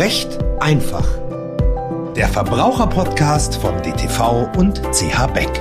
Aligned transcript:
Recht 0.00 0.38
einfach. 0.60 1.06
Der 2.14 2.26
Verbraucherpodcast 2.26 3.56
von 3.56 3.82
DTV 3.82 4.50
und 4.56 4.80
CH 4.94 5.26
Beck. 5.26 5.60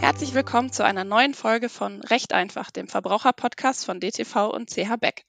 Herzlich 0.00 0.34
willkommen 0.34 0.70
zu 0.70 0.84
einer 0.84 1.02
neuen 1.02 1.34
Folge 1.34 1.68
von 1.68 2.00
Recht 2.02 2.32
einfach, 2.32 2.70
dem 2.70 2.86
Verbraucherpodcast 2.86 3.84
von 3.84 3.98
DTV 3.98 4.54
und 4.54 4.70
CH 4.70 4.94
Beck. 5.00 5.24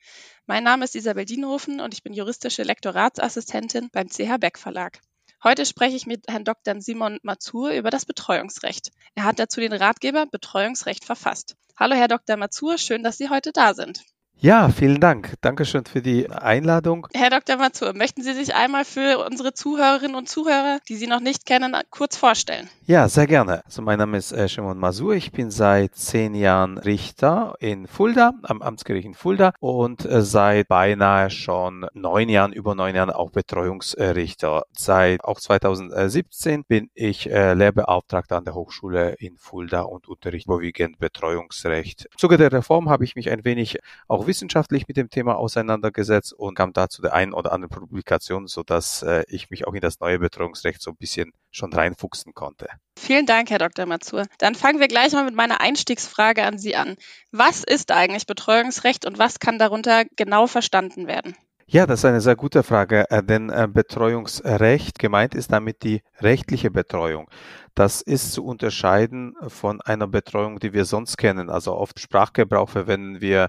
Mein 0.45 0.63
Name 0.63 0.85
ist 0.85 0.93
Isabel 0.93 1.25
Dienhofen 1.25 1.81
und 1.81 1.95
ich 1.95 2.03
bin 2.03 2.13
juristische 2.13 2.61
Lektoratsassistentin 2.61 3.89
beim 3.91 4.09
CH 4.09 4.37
Beck 4.39 4.59
Verlag. 4.59 4.99
Heute 5.43 5.65
spreche 5.65 5.95
ich 5.95 6.05
mit 6.05 6.25
Herrn 6.29 6.43
Dr. 6.43 6.79
Simon 6.79 7.17
Mazur 7.23 7.71
über 7.71 7.89
das 7.89 8.05
Betreuungsrecht. 8.05 8.91
Er 9.15 9.23
hat 9.23 9.39
dazu 9.39 9.61
den 9.61 9.73
Ratgeber 9.73 10.27
Betreuungsrecht 10.27 11.03
verfasst. 11.03 11.55
Hallo, 11.75 11.95
Herr 11.95 12.07
Dr. 12.07 12.37
Mazur, 12.37 12.77
schön, 12.77 13.01
dass 13.01 13.17
Sie 13.17 13.29
heute 13.29 13.51
da 13.51 13.73
sind. 13.73 14.03
Ja, 14.43 14.67
vielen 14.67 14.99
Dank. 14.99 15.35
Dankeschön 15.39 15.85
für 15.85 16.01
die 16.01 16.29
Einladung. 16.29 17.07
Herr 17.13 17.29
Dr. 17.29 17.55
Mazur, 17.55 17.93
möchten 17.93 18.23
Sie 18.23 18.33
sich 18.33 18.53
einmal 18.53 18.83
für 18.83 19.25
unsere 19.25 19.53
Zuhörerinnen 19.53 20.17
und 20.17 20.27
Zuhörer, 20.27 20.79
die 20.89 20.97
Sie 20.97 21.07
noch 21.07 21.21
nicht 21.21 21.45
kennen, 21.45 21.73
kurz 21.91 22.17
vorstellen? 22.17 22.69
Ja, 22.85 23.07
sehr 23.07 23.25
gerne. 23.25 23.63
Also 23.63 23.81
mein 23.81 23.99
Name 23.99 24.17
ist 24.17 24.33
äh, 24.33 24.49
Shimon 24.49 24.77
Mazur. 24.77 25.13
Ich 25.13 25.31
bin 25.31 25.49
seit 25.49 25.95
zehn 25.95 26.35
Jahren 26.35 26.77
Richter 26.77 27.55
in 27.59 27.87
Fulda, 27.87 28.33
am 28.41 28.61
Amtsgericht 28.61 29.05
in 29.05 29.13
Fulda 29.13 29.53
und 29.61 30.03
äh, 30.03 30.21
seit 30.21 30.67
beinahe 30.67 31.29
schon 31.29 31.87
neun 31.93 32.27
Jahren, 32.27 32.51
über 32.51 32.75
neun 32.75 32.95
Jahren 32.95 33.11
auch 33.11 33.31
Betreuungsrichter. 33.31 34.63
Seit 34.73 35.23
auch 35.23 35.39
2017 35.39 36.65
bin 36.65 36.89
ich 36.93 37.31
äh, 37.31 37.53
Lehrbeauftragter 37.53 38.35
an 38.35 38.43
der 38.43 38.55
Hochschule 38.55 39.13
in 39.19 39.37
Fulda 39.37 39.83
und 39.83 40.09
unterrichte 40.09 40.51
überwiegend 40.51 40.99
Betreuungsrecht. 40.99 42.09
Im 42.11 42.17
Zuge 42.17 42.35
der 42.35 42.51
Reform 42.51 42.89
habe 42.89 43.05
ich 43.05 43.15
mich 43.15 43.31
ein 43.31 43.45
wenig 43.45 43.77
auch 44.09 44.27
wissenschaftlich 44.33 44.87
mit 44.87 44.97
dem 44.97 45.11
Thema 45.11 45.35
auseinandergesetzt 45.35 46.33
und 46.33 46.55
kam 46.55 46.73
dazu 46.73 47.03
der 47.03 47.13
einen 47.13 47.33
oder 47.33 47.51
anderen 47.51 47.69
Publikation, 47.69 48.47
so 48.47 48.63
dass 48.63 49.03
äh, 49.03 49.23
ich 49.27 49.51
mich 49.51 49.67
auch 49.67 49.75
in 49.75 49.81
das 49.81 49.99
neue 49.99 50.17
Betreuungsrecht 50.17 50.81
so 50.81 50.89
ein 50.89 50.97
bisschen 50.97 51.33
schon 51.51 51.71
reinfuchsen 51.71 52.33
konnte. 52.33 52.65
Vielen 52.97 53.27
Dank, 53.27 53.51
Herr 53.51 53.59
Dr. 53.59 53.85
Mazur. 53.85 54.25
Dann 54.39 54.55
fangen 54.55 54.79
wir 54.79 54.87
gleich 54.87 55.13
mal 55.13 55.23
mit 55.23 55.35
meiner 55.35 55.61
Einstiegsfrage 55.61 56.43
an 56.43 56.57
Sie 56.57 56.75
an. 56.75 56.95
Was 57.31 57.63
ist 57.63 57.91
eigentlich 57.91 58.25
Betreuungsrecht 58.25 59.05
und 59.05 59.19
was 59.19 59.37
kann 59.37 59.59
darunter 59.59 60.05
genau 60.15 60.47
verstanden 60.47 61.05
werden? 61.05 61.35
Ja, 61.65 61.85
das 61.85 61.99
ist 61.99 62.05
eine 62.05 62.21
sehr 62.21 62.35
gute 62.35 62.61
Frage, 62.61 63.09
äh, 63.09 63.23
denn 63.23 63.49
äh, 63.49 63.67
Betreuungsrecht 63.71 64.99
gemeint 64.99 65.33
ist 65.33 65.51
damit 65.51 65.83
die 65.83 66.01
rechtliche 66.19 66.69
Betreuung. 66.69 67.29
Das 67.73 68.01
ist 68.01 68.33
zu 68.33 68.45
unterscheiden 68.45 69.35
von 69.47 69.81
einer 69.81 70.07
Betreuung, 70.07 70.59
die 70.59 70.73
wir 70.73 70.85
sonst 70.85 71.17
kennen. 71.17 71.49
Also 71.49 71.75
oft 71.75 71.99
Sprachgebrauch 71.99 72.69
verwenden 72.69 73.21
wir 73.21 73.47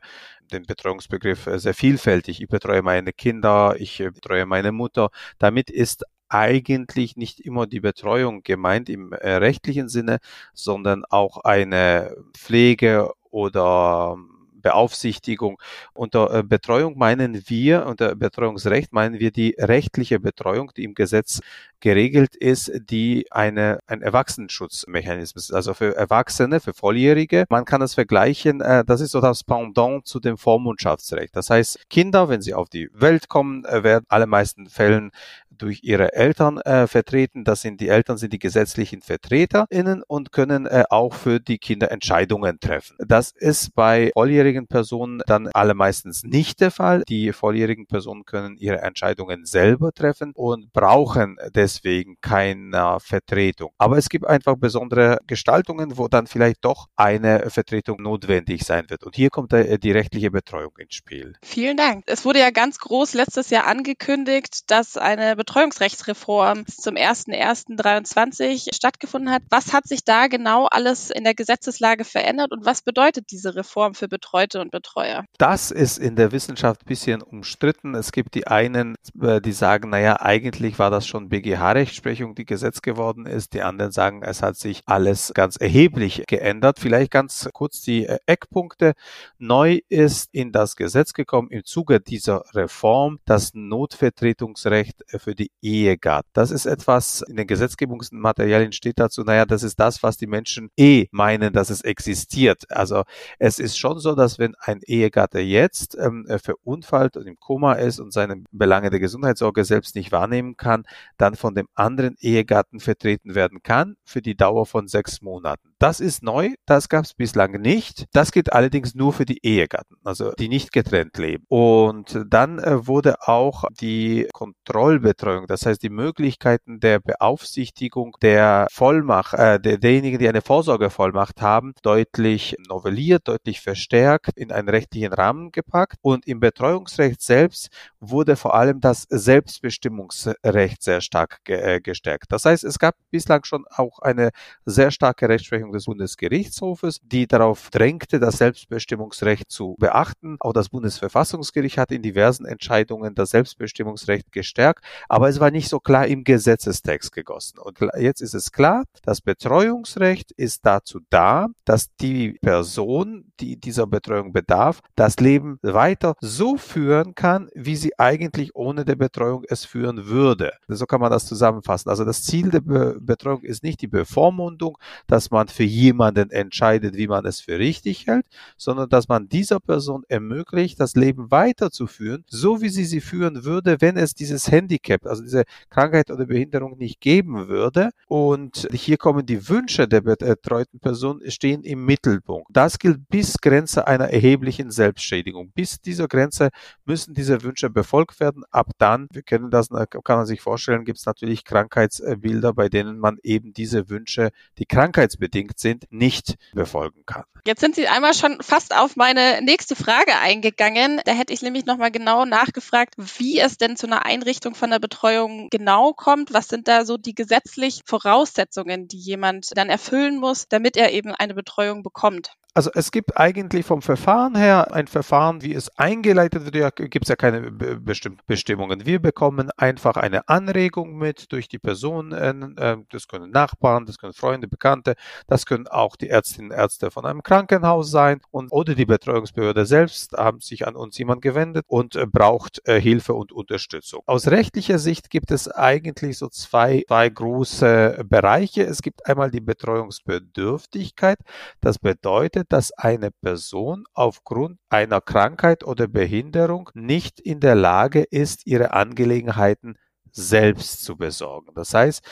den 0.53 0.65
Betreuungsbegriff 0.65 1.47
äh, 1.47 1.59
sehr 1.59 1.75
vielfältig. 1.75 2.41
Ich 2.41 2.49
betreue 2.49 2.83
meine 2.83 3.13
Kinder, 3.13 3.77
ich 3.79 3.99
betreue 3.99 4.47
meine 4.47 4.73
Mutter. 4.73 5.11
Damit 5.39 5.71
ist 5.71 6.05
eigentlich 6.29 7.17
nicht 7.17 7.41
immer 7.41 7.67
die 7.67 7.81
Betreuung 7.81 8.43
gemeint 8.43 8.89
im 8.89 9.13
rechtlichen 9.13 9.89
Sinne, 9.89 10.19
sondern 10.53 11.05
auch 11.05 11.39
eine 11.45 12.17
Pflege 12.33 13.13
oder 13.31 14.17
Beaufsichtigung. 14.65 15.61
Unter 15.93 16.35
äh, 16.35 16.43
Betreuung 16.43 16.99
meinen 16.99 17.49
wir, 17.49 17.87
unter 17.87 18.17
Betreuungsrecht 18.17 18.93
meinen 18.93 19.21
wir 19.21 19.31
die 19.31 19.55
rechtliche 19.59 20.19
Betreuung, 20.19 20.73
die 20.77 20.85
im 20.85 20.95
Gesetz 20.95 21.41
geregelt 21.81 22.35
ist, 22.35 22.73
die 22.89 23.27
eine, 23.31 23.79
ein 23.87 24.01
Erwachsenenschutzmechanismus 24.01 25.51
ist, 25.51 25.55
also 25.55 25.75
für 25.75 25.95
Erwachsene, 25.95 26.59
für 26.61 26.73
Volljährige. 26.73 27.45
Man 27.51 27.67
kann 27.67 27.83
es 27.83 27.93
vergleichen, 27.93 28.63
äh, 28.63 28.85
das 28.87 29.03
ist 29.03 29.11
so 29.11 29.21
das 29.21 29.45
Pendant 29.45 30.07
zu 30.07 30.19
dem 30.19 30.39
Vormundschaftsrecht. 30.39 31.37
Das 31.37 31.51
heißt, 31.51 31.91
Kinder, 31.91 32.31
wenn 32.31 32.41
sie 32.41 32.55
auf 32.55 32.71
die 32.71 32.89
Welt 32.95 33.29
kommen, 33.29 33.67
äh, 33.67 33.85
werden 33.85 34.07
allermeisten 34.09 34.67
Fällen 34.71 35.11
durch 35.59 35.81
ihre 35.83 36.13
Eltern 36.13 36.59
äh, 36.59 36.87
vertreten. 36.87 37.45
Das 37.45 37.63
sind 37.63 37.81
die 37.81 37.89
Eltern 37.89 38.17
sind 38.17 38.33
die 38.33 38.39
gesetzlichen 38.39 39.03
VertreterInnen 39.03 40.03
und 40.07 40.33
können 40.33 40.67
äh, 40.67 40.85
auch 40.91 41.15
für 41.15 41.41
die 41.41 41.59
Kinder 41.59 41.91
Entscheidungen 41.91 42.61
treffen. 42.61 42.97
Das 42.99 43.33
ist 43.33 43.75
bei 43.75 44.11
volljährigen 44.15 44.67
Personen 44.67 45.23
dann 45.27 45.49
allermeistens 45.49 46.23
nicht 46.25 46.61
der 46.61 46.71
Fall. 46.71 47.03
Die 47.09 47.33
volljährigen 47.33 47.87
Personen 47.87 48.25
können 48.25 48.57
ihre 48.57 48.81
Entscheidungen 48.83 49.45
selber 49.45 49.93
treffen 49.93 50.33
und 50.35 50.73
brauchen 50.73 51.37
deswegen 51.55 52.17
keine 52.21 52.99
Vertretung. 53.01 53.73
Aber 53.79 53.99
es 53.99 54.09
gibt 54.09 54.27
einfach 54.27 54.57
besondere 54.57 55.19
Gestaltungen, 55.27 55.97
wo 55.97 56.09
dann 56.09 56.27
vielleicht 56.27 56.65
doch 56.65 56.87
eine 56.97 57.51
Vertretung 57.51 58.03
notwendig 58.03 58.65
sein 58.65 58.89
wird. 58.89 59.05
Und 59.05 59.17
hier 59.17 59.31
kommt 59.31 59.53
äh, 59.53 59.79
die 59.79 59.93
rechtliche 59.93 60.31
Betreuung 60.31 60.73
ins 60.79 60.95
Spiel. 60.95 61.35
Vielen 61.43 61.77
Dank. 61.77 62.05
Es 62.07 62.25
wurde 62.25 62.41
ja 62.41 62.51
ganz 62.51 62.79
groß 62.79 63.15
letztes 63.15 63.51
Jahr 63.51 63.67
angekündigt, 63.67 64.71
dass 64.71 64.97
eine 64.97 65.37
Betreuungsrechtsreform 65.45 66.67
zum 66.67 66.95
01.01.23 66.95 68.75
stattgefunden 68.75 69.31
hat. 69.31 69.43
Was 69.51 69.75
hat 69.75 69.87
sich 69.87 70.05
da 70.05 70.27
genau 70.27 70.67
alles 70.67 71.11
in 71.11 71.23
der 71.25 71.35
Gesetzeslage 71.35 72.05
verändert 72.05 72.51
und 72.51 72.65
was 72.65 72.81
bedeutet 72.81 73.31
diese 73.31 73.55
Reform 73.55 73.95
für 73.95 74.09
Betreute 74.09 74.63
und 74.63 74.71
Betreuer? 74.71 75.25
Das 75.37 75.71
ist 75.71 75.99
in 75.99 76.17
der 76.17 76.33
Wissenschaft 76.33 76.83
ein 76.83 76.87
bisschen 76.87 77.21
umstritten. 77.21 77.95
Es 77.95 78.11
gibt 78.11 78.35
die 78.35 78.47
einen, 78.47 78.97
äh, 79.21 79.43
die 79.43 79.53
sagen, 79.53 79.91
naja, 79.91 80.21
eigentlich 80.21 80.79
war 80.79 80.91
das 80.91 81.07
schon 81.07 81.29
BGH-Rechtsprechung, 81.29 82.35
die 82.35 82.47
Gesetz 82.47 82.81
geworden 82.81 83.27
ist. 83.27 83.53
Die 83.53 83.61
anderen 83.61 83.93
sagen, 83.93 84.23
es 84.23 84.43
hat 84.43 84.57
sich 84.57 84.81
alles 84.87 85.33
ganz 85.35 85.57
erheblich 85.57 86.25
geändert. 86.27 86.81
Vielleicht 86.81 87.11
ganz 87.11 87.51
kurz 87.53 87.83
die 87.83 88.07
äh, 88.07 88.19
Eckpunkte. 88.25 88.95
Neu 89.39 89.81
ist 89.91 90.31
in 90.33 90.53
das 90.53 90.77
Gesetz 90.77 91.13
gekommen 91.13 91.51
im 91.51 91.65
Zuge 91.65 92.01
dieser 92.01 92.45
Reform 92.55 93.19
das 93.27 93.53
Notvertretungsrecht 93.53 95.05
für 95.19 95.34
für 95.35 95.43
die 95.43 95.51
Ehegatten. 95.63 96.29
Das 96.33 96.51
ist 96.51 96.67
etwas, 96.67 97.23
in 97.23 97.37
den 97.37 97.47
Gesetzgebungsmaterialien 97.47 98.73
steht 98.73 98.99
dazu, 98.99 99.23
naja, 99.23 99.45
das 99.45 99.63
ist 99.63 99.81
das, 99.81 100.03
was 100.03 100.17
die 100.17 100.27
Menschen 100.27 100.71
eh 100.77 101.07
meinen, 101.11 101.53
dass 101.53 101.71
es 101.71 101.83
existiert. 101.83 102.65
Also 102.71 103.03
es 103.39 103.59
ist 103.59 103.77
schon 103.77 103.99
so, 103.99 104.15
dass 104.15 104.39
wenn 104.39 104.55
ein 104.61 104.81
Ehegatte 104.87 105.41
jetzt 105.41 105.97
ähm, 105.99 106.27
verunfallt 106.43 107.17
und 107.17 107.27
im 107.27 107.39
Koma 107.39 107.75
ist 107.75 107.99
und 107.99 108.13
seine 108.13 108.45
Belange 108.53 108.91
der 108.91 109.01
Gesundheitssorge 109.01 109.65
selbst 109.65 109.97
nicht 109.97 110.13
wahrnehmen 110.13 110.57
kann, 110.57 110.85
dann 111.17 111.35
von 111.35 111.55
dem 111.55 111.67
anderen 111.75 112.17
Ehegatten 112.21 112.81
vertreten 112.81 113.35
werden 113.35 113.63
kann 113.63 113.97
für 114.05 114.23
die 114.23 114.37
Dauer 114.37 114.67
von 114.67 114.87
sechs 114.87 115.21
Monaten. 115.21 115.74
Das 115.85 116.01
ist 116.01 116.23
neu, 116.23 116.55
das 116.65 116.89
gab 116.89 117.05
es 117.05 117.13
bislang 117.13 117.61
nicht. 117.61 118.07
Das 118.15 118.33
gilt 118.33 118.55
allerdings 118.55 118.95
nur 118.95 119.13
für 119.13 119.27
die 119.27 119.45
Ehegatten, 119.45 119.97
also 120.03 120.33
die 120.33 120.49
nicht 120.49 120.73
getrennt 120.73 121.19
leben. 121.19 121.45
Und 121.49 122.25
dann 122.27 122.59
äh, 122.59 122.87
wurde 122.87 123.17
auch 123.21 123.65
die 123.83 124.27
Kontrollbetreuung, 124.33 125.47
das 125.47 125.67
heißt 125.67 125.83
die 125.83 125.91
Möglichkeiten 125.91 126.81
der 126.81 127.01
Beaufsichtigung 127.01 128.17
der 128.23 128.67
Vollmacht, 128.71 129.35
äh, 129.35 129.61
der, 129.61 129.77
derjenigen, 129.77 130.19
die 130.19 130.27
eine 130.27 130.41
Vorsorgevollmacht 130.41 131.43
haben, 131.43 131.75
deutlich 131.83 132.57
novelliert, 132.67 133.29
deutlich 133.29 133.61
verstärkt, 133.61 134.39
in 134.39 134.53
einen 134.53 134.71
rechtlichen 134.71 135.13
Rahmen 135.13 135.53
gepackt. 135.53 135.97
Und 136.01 136.27
im 136.27 136.41
Betreuungsrecht 136.41 137.21
selbst 137.21 137.69
wurde 138.01 138.37
vor 138.37 138.55
allem 138.55 138.81
das 138.81 139.07
Selbstbestimmungsrecht 139.11 140.83
sehr 140.83 141.03
stark 141.03 141.45
ge 141.45 141.61
äh, 141.61 141.81
gestärkt. 141.83 142.33
Das 142.33 142.47
heißt, 142.47 142.65
es 142.65 142.79
gab 142.79 142.95
bislang 143.11 143.45
schon 143.45 143.67
auch 143.69 143.99
eine 143.99 144.31
sehr 144.65 144.91
starke 144.91 145.29
Rechtsprechung 145.29 145.74
Rechtsprechung 145.74 145.74
des 145.75 145.85
Bundesgerichtshofes, 145.87 147.01
die 147.03 147.27
darauf 147.27 147.71
drängte, 147.71 148.19
das 148.19 148.39
Selbstbestimmungsrecht 148.39 149.51
zu 149.51 149.77
beachten. 149.79 150.37
Auch 150.41 150.53
das 150.53 150.69
Bundesverfassungsgericht 150.69 151.79
hat 151.79 151.93
in 151.93 152.03
diversen 152.03 152.47
Entscheidungen 152.47 153.15
das 153.15 153.31
Selbstbestimmungsrecht 153.31 154.33
gestärkt, 154.33 154.85
aber 155.09 155.29
es 155.29 155.41
war 155.41 155.51
nicht 155.51 155.69
so 155.69 155.81
klar 155.81 156.07
im 156.07 156.25
Gesetzestext 156.25 157.13
gegossen. 157.13 157.59
Und 157.59 157.79
jetzt 157.99 158.21
ist 158.21 158.35
es 158.35 158.53
klar, 158.53 158.85
das 159.03 159.21
Betreuungsrecht 159.21 160.33
ist 160.33 160.65
dazu 160.65 161.01
da, 161.11 161.49
dass 161.65 161.95
die 161.97 162.39
Person, 162.41 163.33
die 163.41 163.59
dieser 163.59 163.87
Betreuung 163.87 164.33
bedarf, 164.33 164.81
das 164.95 165.17
Leben 165.17 165.59
weiter 165.63 166.15
so 166.21 166.57
führen 166.57 167.15
kann, 167.15 167.49
wie 167.55 167.77
sie 167.77 167.99
eigentlich 167.99 168.55
ohne 168.55 168.85
der 168.85 168.97
Betreuung 168.97 169.45
es 169.49 169.65
führen 169.65 170.07
würde. 170.07 170.53
So 170.69 170.87
kann 170.87 171.01
man 171.01 171.11
das 171.11 171.27
zusammenfassen. 171.27 171.91
Also 171.91 172.05
das 172.05 172.23
Ziel 172.23 172.51
der 172.51 172.61
Be 172.61 172.99
Betreuung 173.01 173.43
ist 173.43 173.63
nicht 173.63 173.81
die 173.81 173.89
Bevormundung, 173.89 174.79
dass 175.07 175.31
man 175.31 175.49
für 175.49 175.64
jemanden 175.65 176.31
entscheidet, 176.31 176.97
wie 176.97 177.09
man 177.09 177.25
es 177.27 177.41
für 177.41 177.59
richtig 177.59 178.07
hält, 178.07 178.27
sondern 178.57 178.89
dass 178.89 179.09
man 179.09 179.29
dieser 179.29 179.61
Person 179.61 180.05
ermöglicht, 180.09 180.81
das 180.81 180.95
Leben 180.95 181.31
weiterzuführen, 181.31 182.25
so 182.29 182.61
wie 182.61 182.69
sie 182.69 182.85
sie 182.85 183.01
führen 183.01 183.45
würde, 183.45 183.81
wenn 183.81 183.97
es 183.97 184.15
dieses 184.15 184.51
Handicap, 184.51 185.07
also 185.07 185.23
diese 185.23 185.45
Krankheit 185.71 186.11
oder 186.11 186.27
Behinderung 186.27 186.79
nicht 186.79 187.01
geben 187.01 187.49
würde. 187.49 187.91
Und 188.07 188.69
hier 188.73 188.97
kommen 188.97 189.27
die 189.27 189.49
Wünsche 189.49 189.89
der 189.89 190.01
betreuten 190.01 190.79
Person 190.81 191.21
stehen 191.29 191.63
im 191.63 191.85
Mittelpunkt. 191.85 192.49
Das 192.53 192.79
gilt 192.79 193.09
bis 193.09 193.39
Grenze 193.39 193.87
einer 193.87 194.11
erheblichen 194.11 194.71
Selbstschädigung. 194.71 195.51
Bis 195.55 195.81
dieser 195.81 196.09
Grenze 196.09 196.51
müssen 196.85 197.15
diese 197.15 197.43
Wünsche 197.43 197.71
befolgt 197.71 198.21
werden. 198.21 198.45
Ab 198.51 198.71
dann, 198.79 199.09
wir 199.13 199.23
kennen 199.23 199.51
das, 199.51 199.69
kann 199.69 200.17
man 200.19 200.27
sich 200.27 200.41
vorstellen, 200.41 200.85
gibt 200.85 200.99
es 200.99 201.07
natürlich 201.07 201.45
Krankheitsbilder, 201.45 202.53
bei 202.53 202.69
denen 202.69 202.99
man 202.99 203.19
eben 203.23 203.53
diese 203.53 203.89
Wünsche, 203.89 204.31
die 204.59 204.67
krankheitsbedingt 204.67 205.44
sind, 205.57 205.85
nicht 205.91 206.37
befolgen 206.53 207.05
kann. 207.07 207.25
Jetzt 207.47 207.61
sind 207.61 207.75
Sie 207.75 207.89
einmal 207.89 208.15
schon 208.15 208.41
fast 208.41 208.75
auf 208.75 208.97
meine 208.97 209.43
nächste 209.43 209.77
Frage 209.77 210.17
eingegangen. 210.19 211.03
Da 211.05 211.13
hätte 211.13 211.35
ich 211.35 211.43
nämlich 211.43 211.67
nochmal 211.67 211.91
genau 211.91 212.25
nachgefragt, 212.25 212.95
wie 212.97 213.39
es 213.39 213.59
denn 213.59 213.77
zu 213.77 213.87
einer 213.87 214.07
Einrichtung 214.07 214.55
von 214.55 214.71
der 214.71 214.79
Betreuung 214.79 215.49
genau 215.51 215.93
kommt. 215.93 216.33
Was 216.33 216.49
sind 216.49 216.69
da 216.69 216.87
so 216.87 216.97
die 216.97 217.15
gesetzlichen 217.15 217.83
Voraussetzungen, 217.85 218.89
die 218.89 218.99
jemand 218.99 219.57
dann 219.59 219.69
erfüllen 219.69 220.19
muss, 220.19 220.49
damit 220.49 220.79
er 220.79 220.93
eben 220.93 221.15
eine 221.15 221.35
Betreuung 221.35 221.83
bekommt? 221.83 222.31
Also 222.57 222.71
es 222.73 222.93
gibt 222.93 223.19
eigentlich 223.19 223.67
vom 223.67 223.83
Verfahren 223.83 224.37
her 224.37 224.73
ein 224.73 224.87
Verfahren, 224.87 225.43
wie 225.43 225.55
es 225.55 225.77
eingeleitet 225.77 226.45
wird, 226.45 226.55
ja, 226.55 226.71
gibt 226.71 227.05
es 227.05 227.09
ja 227.09 227.17
keine 227.17 227.51
bestimmten 227.51 228.21
Bestimmungen. 228.29 228.87
Wir 228.87 229.01
bekommen 229.03 229.51
einfach 229.57 229.97
eine 229.97 230.29
Anregung 230.29 230.97
mit 230.97 231.33
durch 231.33 231.49
die 231.49 231.59
Person. 231.59 232.13
Äh, 232.13 232.77
das 232.93 233.09
können 233.09 233.33
Nachbarn, 233.33 233.87
das 233.87 233.99
können 233.99 234.13
Freunde, 234.13 234.47
Bekannte, 234.47 234.95
das 235.35 235.47
können 235.47 235.67
auch 235.67 235.97
die 235.97 236.11
Ärztinnen 236.11 236.53
und 236.53 236.57
Ärzte 236.57 236.93
von 236.93 237.05
einem 237.05 237.25
Krankenhaus 237.25 237.91
sein 237.91 238.21
und 238.31 238.53
oder 238.53 238.77
die 238.77 238.87
Betreuungsbehörde 238.87 239.67
selbst 239.67 240.13
haben 240.13 240.39
sich 240.39 240.65
an 240.65 240.77
uns 240.77 240.97
jemand 240.97 241.23
gewendet 241.23 241.65
und 241.67 241.97
äh, 241.97 242.07
braucht 242.07 242.61
äh, 242.69 242.81
Hilfe 242.81 243.15
und 243.15 243.33
Unterstützung. 243.33 244.03
Aus 244.07 244.29
rechtlicher 244.29 244.79
Sicht 244.79 245.11
gibt 245.11 245.33
es 245.33 245.49
eigentlich 245.49 246.19
so 246.19 246.29
zwei, 246.29 246.85
zwei 246.87 247.09
große 247.09 248.05
Bereiche. 248.09 248.63
Es 248.63 248.81
gibt 248.81 249.07
einmal 249.07 249.33
die 249.33 249.41
Betreuungsbedürftigkeit. 249.41 251.19
Das 251.61 251.81
bedeutet, 251.81 252.53
dass 252.53 252.71
eine 252.71 253.11
Person 253.11 253.87
aufgrund 253.93 254.61
einer 254.69 255.01
Krankheit 255.01 255.65
oder 255.65 255.89
Behinderung 255.89 256.71
nicht 256.75 257.19
in 257.19 257.41
der 257.41 257.57
Lage 257.57 258.05
ist, 258.05 258.47
ihre 258.47 258.73
Angelegenheiten 258.73 259.79
selbst 260.13 260.85
zu 260.85 260.97
besorgen. 260.97 261.51
Das 261.57 261.75
heißt, 261.75 262.05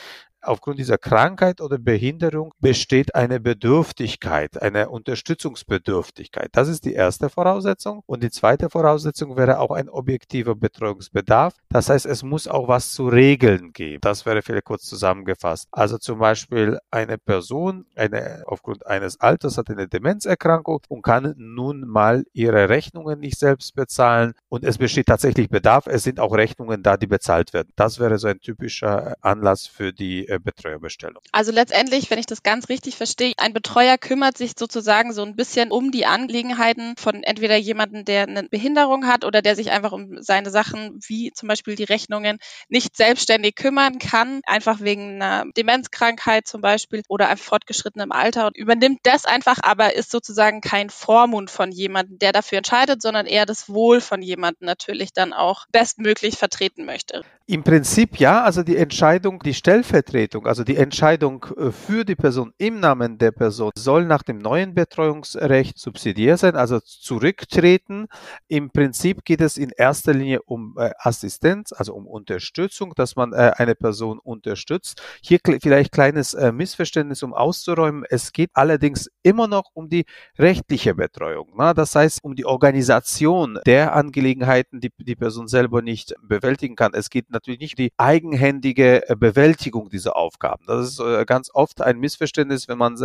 aufgrund 0.43 0.79
dieser 0.79 0.97
Krankheit 0.97 1.61
oder 1.61 1.77
Behinderung 1.77 2.53
besteht 2.59 3.15
eine 3.15 3.39
Bedürftigkeit, 3.39 4.61
eine 4.61 4.89
Unterstützungsbedürftigkeit. 4.89 6.49
Das 6.53 6.67
ist 6.67 6.85
die 6.85 6.93
erste 6.93 7.29
Voraussetzung. 7.29 8.03
Und 8.05 8.23
die 8.23 8.31
zweite 8.31 8.69
Voraussetzung 8.69 9.37
wäre 9.37 9.59
auch 9.59 9.71
ein 9.71 9.89
objektiver 9.89 10.55
Betreuungsbedarf. 10.55 11.53
Das 11.69 11.89
heißt, 11.89 12.05
es 12.05 12.23
muss 12.23 12.47
auch 12.47 12.67
was 12.67 12.91
zu 12.91 13.07
regeln 13.07 13.73
geben. 13.73 14.01
Das 14.01 14.25
wäre 14.25 14.41
vielleicht 14.41 14.65
kurz 14.65 14.83
zusammengefasst. 14.83 15.67
Also 15.71 15.97
zum 15.97 16.19
Beispiel 16.19 16.79
eine 16.91 17.17
Person, 17.17 17.85
eine, 17.95 18.43
aufgrund 18.45 18.85
eines 18.85 19.19
Alters 19.19 19.57
hat 19.57 19.69
eine 19.69 19.87
Demenzerkrankung 19.87 20.81
und 20.89 21.01
kann 21.01 21.33
nun 21.37 21.87
mal 21.87 22.23
ihre 22.33 22.69
Rechnungen 22.69 23.19
nicht 23.19 23.39
selbst 23.39 23.75
bezahlen. 23.75 24.33
Und 24.49 24.63
es 24.63 24.77
besteht 24.77 25.07
tatsächlich 25.07 25.49
Bedarf. 25.49 25.87
Es 25.87 26.03
sind 26.03 26.19
auch 26.19 26.33
Rechnungen 26.33 26.83
da, 26.83 26.97
die 26.97 27.07
bezahlt 27.07 27.53
werden. 27.53 27.69
Das 27.75 27.99
wäre 27.99 28.17
so 28.17 28.27
ein 28.27 28.39
typischer 28.39 29.15
Anlass 29.21 29.67
für 29.67 29.93
die 29.93 30.27
äh, 30.27 30.32
Betreuerbestellung. 30.39 31.21
Also 31.31 31.51
letztendlich, 31.51 32.09
wenn 32.09 32.19
ich 32.19 32.25
das 32.25 32.43
ganz 32.43 32.69
richtig 32.69 32.95
verstehe, 32.95 33.33
ein 33.37 33.53
Betreuer 33.53 33.97
kümmert 33.97 34.37
sich 34.37 34.53
sozusagen 34.57 35.13
so 35.13 35.23
ein 35.23 35.35
bisschen 35.35 35.71
um 35.71 35.91
die 35.91 36.05
Angelegenheiten 36.05 36.95
von 36.97 37.23
entweder 37.23 37.55
jemanden, 37.55 38.05
der 38.05 38.23
eine 38.23 38.43
Behinderung 38.43 39.07
hat 39.07 39.25
oder 39.25 39.41
der 39.41 39.55
sich 39.55 39.71
einfach 39.71 39.91
um 39.91 40.21
seine 40.21 40.49
Sachen, 40.49 40.99
wie 41.07 41.31
zum 41.33 41.47
Beispiel 41.47 41.75
die 41.75 41.83
Rechnungen, 41.83 42.39
nicht 42.69 42.95
selbstständig 42.95 43.55
kümmern 43.55 43.99
kann, 43.99 44.41
einfach 44.45 44.79
wegen 44.81 45.21
einer 45.21 45.45
Demenzkrankheit 45.55 46.47
zum 46.47 46.61
Beispiel 46.61 47.03
oder 47.07 47.27
einem 47.27 47.37
fortgeschrittenen 47.37 48.11
Alter 48.11 48.47
und 48.47 48.57
übernimmt 48.57 48.99
das 49.03 49.25
einfach, 49.25 49.59
aber 49.61 49.95
ist 49.95 50.11
sozusagen 50.11 50.61
kein 50.61 50.89
Vormund 50.89 51.51
von 51.51 51.71
jemandem, 51.71 52.19
der 52.19 52.31
dafür 52.31 52.59
entscheidet, 52.59 53.01
sondern 53.01 53.25
eher 53.25 53.45
das 53.45 53.69
Wohl 53.69 54.01
von 54.01 54.21
jemandem 54.21 54.65
natürlich 54.65 55.13
dann 55.13 55.33
auch 55.33 55.65
bestmöglich 55.71 56.37
vertreten 56.37 56.85
möchte. 56.85 57.23
Im 57.45 57.63
Prinzip 57.63 58.19
ja, 58.19 58.43
also 58.43 58.63
die 58.63 58.77
Entscheidung, 58.77 59.39
die 59.43 59.53
Stellvertretung, 60.23 60.47
also 60.47 60.63
die 60.63 60.77
Entscheidung 60.77 61.45
äh, 61.57 61.71
für 61.71 62.05
die 62.05 62.15
Person 62.15 62.53
im 62.57 62.79
Namen 62.79 63.17
der 63.17 63.31
Person 63.31 63.71
soll 63.75 64.05
nach 64.05 64.23
dem 64.23 64.37
neuen 64.37 64.73
Betreuungsrecht 64.73 65.77
subsidiär 65.77 66.37
sein, 66.37 66.55
also 66.55 66.79
zurücktreten. 66.79 68.07
Im 68.47 68.71
Prinzip 68.71 69.25
geht 69.25 69.41
es 69.41 69.57
in 69.57 69.71
erster 69.75 70.13
Linie 70.13 70.41
um 70.43 70.75
äh, 70.77 70.91
Assistenz, 70.97 71.73
also 71.73 71.93
um 71.93 72.07
Unterstützung, 72.07 72.93
dass 72.95 73.15
man 73.15 73.33
äh, 73.33 73.51
eine 73.57 73.75
Person 73.75 74.19
unterstützt. 74.19 75.01
Hier 75.21 75.39
vielleicht 75.43 75.91
kleines 75.91 76.35
Missverständnis, 76.53 77.23
um 77.23 77.33
auszuräumen. 77.33 78.03
Es 78.09 78.31
geht 78.31 78.51
allerdings 78.53 79.09
immer 79.23 79.47
noch 79.47 79.71
um 79.73 79.89
die 79.89 80.05
rechtliche 80.37 80.95
Betreuung. 80.95 81.53
Das 81.75 81.95
heißt, 81.95 82.23
um 82.23 82.35
die 82.35 82.45
Organisation 82.45 83.59
der 83.65 83.95
Angelegenheiten, 83.95 84.79
die 84.79 84.91
die 84.97 85.15
Person 85.15 85.47
selber 85.47 85.81
nicht 85.81 86.13
bewältigen 86.21 86.75
kann. 86.75 86.93
Es 86.93 87.09
geht 87.09 87.29
natürlich 87.29 87.59
nicht 87.59 87.77
die 87.77 87.91
eigenhändige 87.97 89.03
Bewältigung 89.17 89.89
dieser 89.89 90.12
Aufgaben. 90.13 90.63
Das 90.67 90.87
ist 90.87 90.99
äh, 90.99 91.25
ganz 91.25 91.49
oft 91.53 91.81
ein 91.81 91.99
Missverständnis, 91.99 92.67
wenn 92.67 92.77
man 92.77 92.97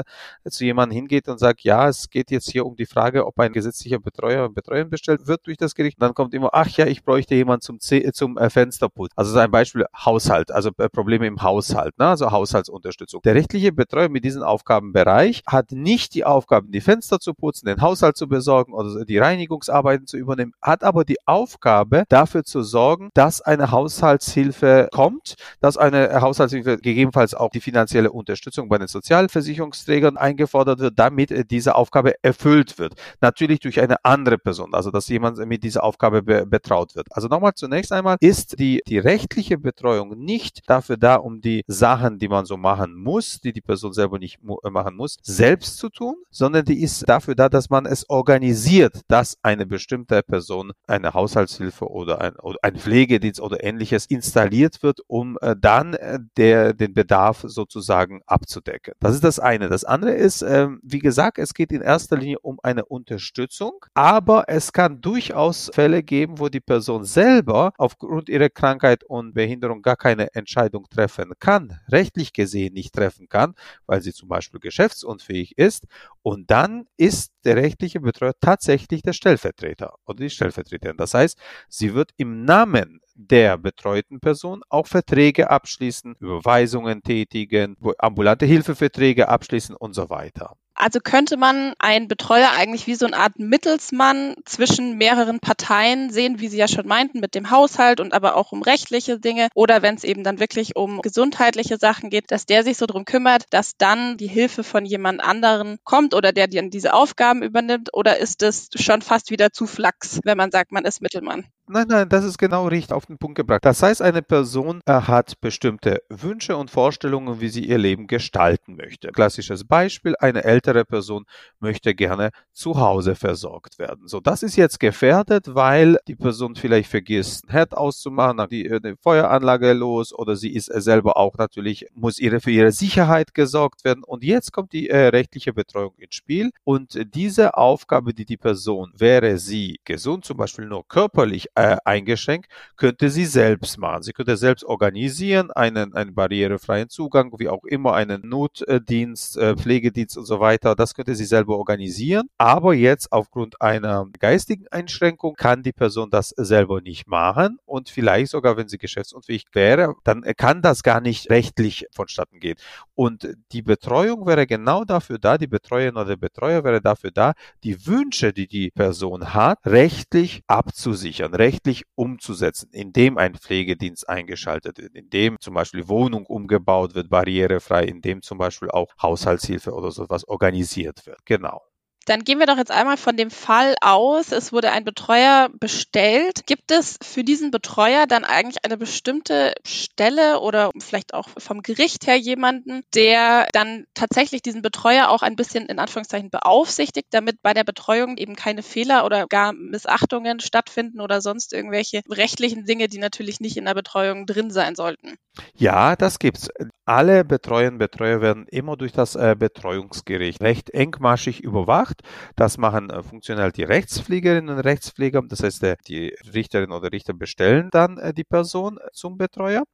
zu 0.48 0.64
jemandem 0.64 0.96
hingeht 0.96 1.28
und 1.28 1.38
sagt, 1.38 1.62
ja, 1.62 1.88
es 1.88 2.10
geht 2.10 2.30
jetzt 2.30 2.50
hier 2.50 2.66
um 2.66 2.76
die 2.76 2.86
Frage, 2.86 3.26
ob 3.26 3.38
ein 3.38 3.52
gesetzlicher 3.52 3.98
Betreuer 3.98 4.46
und 4.46 4.54
Betreuerin 4.54 4.90
bestellt 4.90 5.26
wird 5.26 5.46
durch 5.46 5.56
das 5.56 5.74
Gericht. 5.74 5.98
Und 5.98 6.02
dann 6.02 6.14
kommt 6.14 6.34
immer, 6.34 6.50
ach 6.52 6.68
ja, 6.68 6.86
ich 6.86 7.04
bräuchte 7.04 7.34
jemanden 7.34 7.62
zum, 7.62 7.80
C 7.80 8.10
zum 8.12 8.38
äh, 8.38 8.50
Fensterputz. 8.50 9.12
Also 9.16 9.32
so 9.32 9.38
ein 9.38 9.50
Beispiel 9.50 9.86
Haushalt, 9.94 10.50
also 10.50 10.70
Probleme 10.72 11.26
im 11.26 11.42
Haushalt, 11.42 11.98
ne? 11.98 12.08
also 12.08 12.30
Haushaltsunterstützung. 12.30 13.22
Der 13.22 13.34
rechtliche 13.34 13.72
Betreuer 13.72 14.08
mit 14.08 14.24
diesem 14.24 14.42
Aufgabenbereich 14.42 15.42
hat 15.46 15.72
nicht 15.72 16.14
die 16.14 16.24
Aufgaben, 16.24 16.70
die 16.70 16.80
Fenster 16.80 17.18
zu 17.18 17.34
putzen, 17.34 17.66
den 17.66 17.80
Haushalt 17.80 18.16
zu 18.16 18.28
besorgen 18.28 18.72
oder 18.72 19.04
die 19.04 19.18
Reinigungsarbeiten 19.18 20.06
zu 20.06 20.16
übernehmen, 20.16 20.52
hat 20.60 20.84
aber 20.84 21.04
die 21.04 21.18
Aufgabe, 21.26 22.04
dafür 22.08 22.44
zu 22.44 22.62
sorgen, 22.62 23.10
dass 23.14 23.40
eine 23.40 23.70
Haushalt 23.70 24.08
Haushaltshilfe 24.18 24.88
kommt, 24.92 25.34
dass 25.60 25.76
eine 25.76 26.20
Haushaltshilfe 26.20 26.78
gegebenenfalls 26.98 27.34
auch 27.34 27.50
die 27.50 27.60
finanzielle 27.60 28.10
Unterstützung 28.10 28.68
bei 28.68 28.76
den 28.76 28.88
Sozialversicherungsträgern 28.88 30.16
eingefordert 30.16 30.80
wird, 30.80 30.98
damit 30.98 31.30
äh, 31.30 31.44
diese 31.44 31.76
Aufgabe 31.76 32.14
erfüllt 32.22 32.78
wird. 32.78 32.94
Natürlich 33.20 33.60
durch 33.60 33.80
eine 33.80 34.04
andere 34.04 34.36
Person, 34.36 34.74
also 34.74 34.90
dass 34.90 35.06
jemand 35.06 35.38
mit 35.46 35.62
dieser 35.62 35.84
Aufgabe 35.84 36.22
be 36.22 36.44
betraut 36.44 36.96
wird. 36.96 37.06
Also 37.10 37.28
nochmal 37.28 37.52
zunächst 37.54 37.92
einmal 37.92 38.16
ist 38.20 38.58
die, 38.58 38.80
die 38.88 38.98
rechtliche 38.98 39.58
Betreuung 39.58 40.18
nicht 40.18 40.68
dafür 40.68 40.96
da, 40.96 41.16
um 41.16 41.40
die 41.40 41.62
Sachen, 41.68 42.18
die 42.18 42.28
man 42.28 42.46
so 42.46 42.56
machen 42.56 42.94
muss, 42.96 43.40
die 43.40 43.52
die 43.52 43.60
Person 43.60 43.92
selber 43.92 44.18
nicht 44.18 44.40
äh, 44.64 44.70
machen 44.70 44.96
muss, 44.96 45.18
selbst 45.22 45.78
zu 45.78 45.90
tun, 45.90 46.16
sondern 46.30 46.64
die 46.64 46.82
ist 46.82 47.08
dafür 47.08 47.36
da, 47.36 47.48
dass 47.48 47.70
man 47.70 47.86
es 47.86 48.08
organisiert, 48.10 49.02
dass 49.06 49.38
eine 49.42 49.66
bestimmte 49.66 50.22
Person 50.24 50.72
eine 50.88 51.14
Haushaltshilfe 51.14 51.88
oder 51.88 52.20
ein, 52.20 52.34
oder 52.36 52.58
ein 52.62 52.76
Pflegedienst 52.76 53.40
oder 53.40 53.62
ähnliches 53.62 54.06
installiert 54.06 54.82
wird, 54.82 54.98
um 55.06 55.38
äh, 55.40 55.54
dann 55.56 55.96
der, 56.36 56.72
den 56.78 56.94
Bedarf 56.94 57.44
sozusagen 57.46 58.22
abzudecken. 58.26 58.94
Das 59.00 59.14
ist 59.14 59.24
das 59.24 59.38
eine. 59.38 59.68
Das 59.68 59.84
andere 59.84 60.12
ist, 60.12 60.42
äh, 60.42 60.68
wie 60.82 60.98
gesagt, 60.98 61.38
es 61.38 61.54
geht 61.54 61.72
in 61.72 61.82
erster 61.82 62.16
Linie 62.16 62.38
um 62.40 62.58
eine 62.62 62.84
Unterstützung, 62.84 63.84
aber 63.94 64.44
es 64.48 64.72
kann 64.72 65.00
durchaus 65.00 65.70
Fälle 65.74 66.02
geben, 66.02 66.38
wo 66.38 66.48
die 66.48 66.60
Person 66.60 67.04
selber 67.04 67.72
aufgrund 67.76 68.28
ihrer 68.28 68.48
Krankheit 68.48 69.04
und 69.04 69.34
Behinderung 69.34 69.82
gar 69.82 69.96
keine 69.96 70.34
Entscheidung 70.34 70.86
treffen 70.88 71.32
kann, 71.38 71.80
rechtlich 71.88 72.32
gesehen 72.32 72.74
nicht 72.74 72.94
treffen 72.94 73.28
kann, 73.28 73.54
weil 73.86 74.00
sie 74.00 74.12
zum 74.12 74.28
Beispiel 74.28 74.60
geschäftsunfähig 74.60 75.58
ist. 75.58 75.86
Und 76.22 76.50
dann 76.50 76.86
ist 76.96 77.32
der 77.44 77.56
rechtliche 77.56 78.00
Betreuer 78.00 78.34
tatsächlich 78.40 79.02
der 79.02 79.12
Stellvertreter 79.12 79.94
oder 80.06 80.18
die 80.18 80.30
Stellvertreterin. 80.30 80.96
Das 80.96 81.14
heißt, 81.14 81.38
sie 81.68 81.94
wird 81.94 82.12
im 82.16 82.44
Namen 82.44 83.00
der 83.18 83.58
betreuten 83.58 84.20
Person 84.20 84.62
auch 84.68 84.86
Verträge 84.86 85.50
abschließen, 85.50 86.14
Überweisungen 86.20 87.02
tätigen, 87.02 87.76
ambulante 87.98 88.46
Hilfeverträge 88.46 89.28
abschließen 89.28 89.74
und 89.74 89.94
so 89.94 90.08
weiter. 90.08 90.54
Also 90.74 91.00
könnte 91.00 91.36
man 91.36 91.74
einen 91.80 92.06
Betreuer 92.06 92.50
eigentlich 92.56 92.86
wie 92.86 92.94
so 92.94 93.04
eine 93.04 93.16
Art 93.16 93.36
Mittelsmann 93.40 94.36
zwischen 94.44 94.96
mehreren 94.96 95.40
Parteien 95.40 96.10
sehen, 96.10 96.38
wie 96.38 96.46
Sie 96.46 96.56
ja 96.56 96.68
schon 96.68 96.86
meinten, 96.86 97.18
mit 97.18 97.34
dem 97.34 97.50
Haushalt 97.50 97.98
und 97.98 98.12
aber 98.12 98.36
auch 98.36 98.52
um 98.52 98.62
rechtliche 98.62 99.18
Dinge 99.18 99.48
oder 99.56 99.82
wenn 99.82 99.96
es 99.96 100.04
eben 100.04 100.22
dann 100.22 100.38
wirklich 100.38 100.76
um 100.76 101.02
gesundheitliche 101.02 101.78
Sachen 101.78 102.10
geht, 102.10 102.30
dass 102.30 102.46
der 102.46 102.62
sich 102.62 102.76
so 102.76 102.86
drum 102.86 103.04
kümmert, 103.04 103.46
dass 103.50 103.76
dann 103.76 104.16
die 104.18 104.28
Hilfe 104.28 104.62
von 104.62 104.86
jemand 104.86 105.20
anderen 105.20 105.78
kommt 105.82 106.14
oder 106.14 106.32
der 106.32 106.46
dann 106.46 106.70
diese 106.70 106.94
Aufgaben 106.94 107.42
übernimmt 107.42 107.88
oder 107.92 108.18
ist 108.18 108.42
es 108.42 108.68
schon 108.76 109.02
fast 109.02 109.32
wieder 109.32 109.50
zu 109.50 109.66
Flachs, 109.66 110.20
wenn 110.22 110.38
man 110.38 110.52
sagt, 110.52 110.70
man 110.70 110.84
ist 110.84 111.02
Mittelmann? 111.02 111.44
Nein, 111.70 111.86
nein, 111.86 112.08
das 112.08 112.24
ist 112.24 112.38
genau 112.38 112.66
richtig 112.66 112.94
auf 112.94 113.04
den 113.04 113.18
Punkt 113.18 113.36
gebracht. 113.36 113.62
Das 113.62 113.82
heißt, 113.82 114.00
eine 114.00 114.22
Person 114.22 114.80
äh, 114.86 114.92
hat 114.92 115.38
bestimmte 115.42 116.00
Wünsche 116.08 116.56
und 116.56 116.70
Vorstellungen, 116.70 117.42
wie 117.42 117.50
sie 117.50 117.62
ihr 117.62 117.76
Leben 117.76 118.06
gestalten 118.06 118.76
möchte. 118.76 119.08
Klassisches 119.08 119.64
Beispiel, 119.66 120.14
eine 120.18 120.44
ältere 120.44 120.86
Person 120.86 121.26
möchte 121.60 121.94
gerne 121.94 122.30
zu 122.54 122.80
Hause 122.80 123.14
versorgt 123.14 123.78
werden. 123.78 124.08
So, 124.08 124.20
das 124.20 124.42
ist 124.42 124.56
jetzt 124.56 124.80
gefährdet, 124.80 125.54
weil 125.54 125.98
die 126.08 126.16
Person 126.16 126.54
vielleicht 126.54 126.88
vergisst, 126.88 127.44
ein 127.44 127.50
Herd 127.50 127.76
auszumachen, 127.76 128.46
die, 128.50 128.64
äh, 128.64 128.80
die 128.80 128.94
Feueranlage 129.02 129.74
los 129.74 130.14
oder 130.14 130.36
sie 130.36 130.54
ist 130.54 130.74
äh, 130.74 130.80
selber 130.80 131.18
auch 131.18 131.36
natürlich, 131.36 131.86
muss 131.92 132.18
ihre, 132.18 132.40
für 132.40 132.50
ihre 132.50 132.72
Sicherheit 132.72 133.34
gesorgt 133.34 133.84
werden. 133.84 134.04
Und 134.04 134.24
jetzt 134.24 134.52
kommt 134.54 134.72
die 134.72 134.88
äh, 134.88 135.08
rechtliche 135.08 135.52
Betreuung 135.52 135.92
ins 135.98 136.14
Spiel 136.14 136.50
und 136.64 136.98
diese 137.14 137.58
Aufgabe, 137.58 138.14
die 138.14 138.24
die 138.24 138.38
Person, 138.38 138.90
wäre 138.96 139.36
sie 139.36 139.80
gesund, 139.84 140.24
zum 140.24 140.38
Beispiel 140.38 140.64
nur 140.64 140.88
körperlich 140.88 141.48
äh, 141.58 141.76
eingeschränkt, 141.84 142.48
könnte 142.76 143.10
sie 143.10 143.24
selbst 143.24 143.78
machen. 143.78 144.02
Sie 144.04 144.12
könnte 144.12 144.36
selbst 144.36 144.64
organisieren, 144.64 145.50
einen, 145.50 145.92
einen 145.92 146.14
barrierefreien 146.14 146.88
Zugang, 146.88 147.32
wie 147.38 147.48
auch 147.48 147.64
immer, 147.64 147.94
einen 147.94 148.28
Notdienst, 148.28 149.36
äh, 149.36 149.56
Pflegedienst 149.56 150.16
und 150.16 150.24
so 150.24 150.38
weiter. 150.38 150.76
Das 150.76 150.94
könnte 150.94 151.16
sie 151.16 151.24
selber 151.24 151.56
organisieren. 151.56 152.28
Aber 152.38 152.74
jetzt 152.74 153.10
aufgrund 153.10 153.60
einer 153.60 154.06
geistigen 154.20 154.66
Einschränkung 154.70 155.34
kann 155.34 155.64
die 155.64 155.72
Person 155.72 156.10
das 156.10 156.28
selber 156.28 156.80
nicht 156.80 157.08
machen 157.08 157.58
und 157.66 157.88
vielleicht 157.88 158.30
sogar, 158.30 158.56
wenn 158.56 158.68
sie 158.68 158.78
geschäftsunfähig 158.78 159.46
wäre, 159.52 159.96
dann 160.04 160.22
kann 160.36 160.62
das 160.62 160.84
gar 160.84 161.00
nicht 161.00 161.28
rechtlich 161.28 161.86
vonstatten 161.92 162.38
gehen. 162.38 162.56
Und 162.94 163.28
die 163.50 163.62
Betreuung 163.62 164.26
wäre 164.26 164.46
genau 164.46 164.84
dafür 164.84 165.18
da, 165.18 165.38
die 165.38 165.48
Betreuerin 165.48 165.96
oder 165.96 166.04
der 166.04 166.16
Betreuer 166.16 166.62
wäre 166.62 166.80
dafür 166.80 167.10
da, 167.10 167.32
die 167.64 167.84
Wünsche, 167.86 168.32
die 168.32 168.46
die 168.46 168.70
Person 168.70 169.34
hat, 169.34 169.58
rechtlich 169.66 170.42
abzusichern, 170.46 171.34
rechtlich 171.34 171.47
umzusetzen, 171.94 172.70
indem 172.72 173.18
ein 173.18 173.34
Pflegedienst 173.36 174.08
eingeschaltet 174.08 174.78
wird, 174.78 174.94
indem 174.94 175.36
zum 175.40 175.54
Beispiel 175.54 175.88
Wohnung 175.88 176.26
umgebaut 176.26 176.94
wird, 176.94 177.10
barrierefrei, 177.10 177.84
indem 177.84 178.22
zum 178.22 178.38
Beispiel 178.38 178.70
auch 178.70 178.92
Haushaltshilfe 179.02 179.72
oder 179.72 179.90
sowas 179.90 180.26
organisiert 180.28 181.06
wird. 181.06 181.24
Genau. 181.26 181.60
Dann 182.08 182.24
gehen 182.24 182.38
wir 182.38 182.46
doch 182.46 182.56
jetzt 182.56 182.70
einmal 182.70 182.96
von 182.96 183.18
dem 183.18 183.30
Fall 183.30 183.74
aus, 183.82 184.32
es 184.32 184.50
wurde 184.50 184.70
ein 184.70 184.84
Betreuer 184.84 185.50
bestellt. 185.60 186.46
Gibt 186.46 186.70
es 186.70 186.98
für 187.02 187.22
diesen 187.22 187.50
Betreuer 187.50 188.06
dann 188.06 188.24
eigentlich 188.24 188.64
eine 188.64 188.78
bestimmte 188.78 189.52
Stelle 189.66 190.40
oder 190.40 190.70
vielleicht 190.78 191.12
auch 191.12 191.28
vom 191.36 191.60
Gericht 191.60 192.06
her 192.06 192.16
jemanden, 192.16 192.80
der 192.94 193.46
dann 193.52 193.84
tatsächlich 193.92 194.40
diesen 194.40 194.62
Betreuer 194.62 195.10
auch 195.10 195.20
ein 195.20 195.36
bisschen 195.36 195.66
in 195.66 195.78
Anführungszeichen 195.78 196.30
beaufsichtigt, 196.30 197.08
damit 197.10 197.42
bei 197.42 197.52
der 197.52 197.64
Betreuung 197.64 198.16
eben 198.16 198.36
keine 198.36 198.62
Fehler 198.62 199.04
oder 199.04 199.26
gar 199.26 199.52
Missachtungen 199.52 200.40
stattfinden 200.40 201.02
oder 201.02 201.20
sonst 201.20 201.52
irgendwelche 201.52 202.00
rechtlichen 202.08 202.64
Dinge, 202.64 202.88
die 202.88 202.98
natürlich 202.98 203.40
nicht 203.40 203.58
in 203.58 203.66
der 203.66 203.74
Betreuung 203.74 204.24
drin 204.24 204.50
sein 204.50 204.76
sollten? 204.76 205.16
Ja, 205.54 205.94
das 205.94 206.18
gibt's. 206.18 206.48
Alle 206.84 207.22
Betreuerinnen 207.24 207.74
und 207.74 207.78
Betreuer 207.80 208.22
werden 208.22 208.46
immer 208.48 208.76
durch 208.78 208.92
das 208.92 209.14
äh, 209.14 209.36
Betreuungsgericht 209.38 210.40
recht 210.40 210.70
engmaschig 210.70 211.40
überwacht. 211.40 211.97
Das 212.36 212.58
machen 212.58 212.90
äh, 212.90 213.02
funktional 213.02 213.52
die 213.52 213.64
Rechtspflegerinnen 213.64 214.54
und 214.56 214.60
Rechtspfleger. 214.60 215.22
Das 215.28 215.42
heißt, 215.42 215.62
äh, 215.64 215.76
die 215.86 216.14
Richterin 216.34 216.72
oder 216.72 216.92
Richter 216.92 217.14
bestellen 217.14 217.68
dann 217.70 217.98
äh, 217.98 218.14
die 218.14 218.24
Person 218.24 218.78
zum 218.92 219.18
Betreuer 219.18 219.64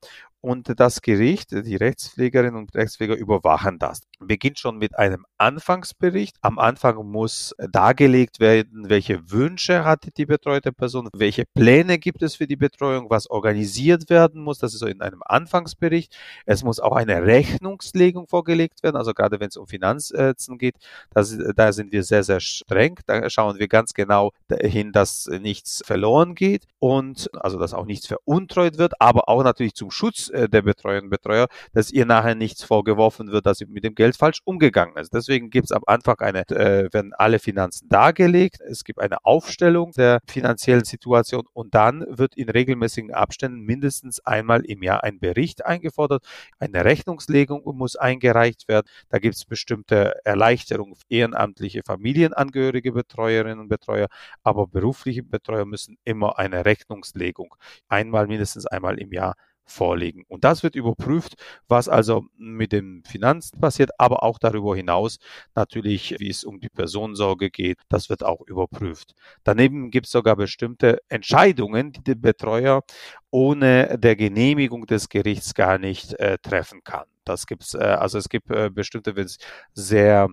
und 0.44 0.78
das 0.78 1.00
Gericht, 1.00 1.52
die 1.52 1.76
Rechtspflegerinnen 1.76 2.56
und 2.56 2.74
Rechtspfleger 2.74 3.16
überwachen 3.16 3.78
das. 3.78 4.02
Beginnt 4.18 4.58
schon 4.58 4.76
mit 4.76 4.98
einem 4.98 5.24
Anfangsbericht. 5.38 6.36
Am 6.42 6.58
Anfang 6.58 7.04
muss 7.06 7.54
dargelegt 7.72 8.40
werden, 8.40 8.90
welche 8.90 9.30
Wünsche 9.30 9.84
hat 9.84 10.06
die 10.18 10.26
betreute 10.26 10.70
Person, 10.70 11.08
welche 11.14 11.44
Pläne 11.54 11.98
gibt 11.98 12.22
es 12.22 12.36
für 12.36 12.46
die 12.46 12.56
Betreuung, 12.56 13.08
was 13.08 13.30
organisiert 13.30 14.10
werden 14.10 14.42
muss. 14.42 14.58
Das 14.58 14.74
ist 14.74 14.80
so 14.80 14.86
in 14.86 15.00
einem 15.00 15.22
Anfangsbericht. 15.24 16.14
Es 16.44 16.62
muss 16.62 16.78
auch 16.78 16.94
eine 16.94 17.22
Rechnungslegung 17.24 18.28
vorgelegt 18.28 18.82
werden. 18.82 18.96
Also 18.96 19.14
gerade 19.14 19.40
wenn 19.40 19.48
es 19.48 19.56
um 19.56 19.66
Finanzen 19.66 20.58
geht, 20.58 20.76
das, 21.10 21.38
da 21.56 21.72
sind 21.72 21.90
wir 21.90 22.02
sehr, 22.02 22.22
sehr 22.22 22.40
streng. 22.40 23.00
Da 23.06 23.30
schauen 23.30 23.58
wir 23.58 23.68
ganz 23.68 23.94
genau 23.94 24.32
hin, 24.60 24.92
dass 24.92 25.26
nichts 25.26 25.82
verloren 25.86 26.34
geht 26.34 26.66
und 26.80 27.30
also 27.34 27.58
dass 27.58 27.72
auch 27.72 27.86
nichts 27.86 28.06
veruntreut 28.06 28.76
wird, 28.76 29.00
aber 29.00 29.30
auch 29.30 29.42
natürlich 29.42 29.74
zum 29.74 29.90
Schutz 29.90 30.30
äh, 30.35 30.49
der 30.49 30.62
Betreuerinnen 30.62 31.07
und 31.07 31.11
Betreuer, 31.11 31.49
dass 31.73 31.91
ihr 31.91 32.07
nachher 32.07 32.35
nichts 32.35 32.62
vorgeworfen 32.64 33.31
wird, 33.31 33.47
dass 33.47 33.59
sie 33.59 33.67
mit 33.67 33.85
dem 33.85 33.95
Geld 33.95 34.17
falsch 34.17 34.41
umgegangen 34.45 34.97
ist. 34.97 35.14
Deswegen 35.14 35.50
gibt 35.50 35.67
es 35.67 35.73
am 35.73 35.83
Anfang 35.87 36.19
eine, 36.19 36.41
äh, 36.50 36.93
werden 36.93 37.12
alle 37.14 37.38
Finanzen 37.38 37.88
dargelegt, 37.88 38.61
es 38.61 38.85
gibt 38.85 39.00
eine 39.00 39.25
Aufstellung 39.25 39.93
der 39.93 40.21
finanziellen 40.26 40.85
Situation 40.85 41.45
und 41.53 41.75
dann 41.75 42.05
wird 42.09 42.37
in 42.37 42.49
regelmäßigen 42.49 43.14
Abständen 43.14 43.61
mindestens 43.61 44.21
einmal 44.21 44.64
im 44.64 44.83
Jahr 44.83 45.05
ein 45.05 45.19
Bericht 45.19 45.64
eingefordert, 45.64 46.25
eine 46.59 46.85
Rechnungslegung 46.85 47.62
muss 47.76 47.97
eingereicht 47.97 48.69
werden, 48.69 48.87
da 49.09 49.19
gibt 49.19 49.37
es 49.37 49.45
bestimmte 49.45 50.14
Erleichterungen 50.25 50.97
für 50.97 51.05
ehrenamtliche 51.09 51.83
Familienangehörige 51.85 52.93
Betreuerinnen 52.93 53.61
und 53.61 53.69
Betreuer, 53.69 54.09
aber 54.43 54.67
berufliche 54.67 55.23
Betreuer 55.23 55.64
müssen 55.64 55.97
immer 56.05 56.38
eine 56.38 56.64
Rechnungslegung 56.64 57.55
einmal 57.88 58.26
mindestens 58.26 58.67
einmal 58.67 58.99
im 58.99 59.12
Jahr 59.12 59.35
vorlegen. 59.66 60.25
Und 60.28 60.44
das 60.44 60.62
wird 60.62 60.75
überprüft, 60.75 61.35
was 61.68 61.88
also 61.88 62.25
mit 62.37 62.73
den 62.73 63.02
Finanzen 63.06 63.61
passiert, 63.61 63.90
aber 63.99 64.23
auch 64.23 64.38
darüber 64.38 64.76
hinaus 64.76 65.18
natürlich, 65.54 66.16
wie 66.18 66.30
es 66.30 66.44
um 66.44 66.61
die 66.61 66.68
Personensorge 66.68 67.50
geht, 67.50 67.78
das 67.88 68.11
wird 68.11 68.25
auch 68.25 68.40
überprüft. 68.47 69.14
Daneben 69.42 69.90
gibt 69.90 70.06
es 70.06 70.12
sogar 70.12 70.37
bestimmte 70.37 70.99
Entscheidungen, 71.09 71.92
die 71.92 72.02
der 72.02 72.14
Betreuer 72.14 72.83
ohne 73.30 73.99
der 73.99 74.16
Genehmigung 74.16 74.87
des 74.87 75.09
Gerichts 75.09 75.54
gar 75.54 75.78
nicht 75.78 76.14
äh, 76.21 76.38
treffen 76.38 76.85
kann. 76.85 77.06
Das 77.25 77.47
gibt's, 77.47 77.75
äh, 77.75 77.78
also 77.78 78.18
es 78.18 78.28
gibt 78.28 78.50
äh, 78.50 78.71
bestimmte, 78.71 79.16
wenn 79.16 79.25
es 79.25 79.38
sehr 79.73 80.28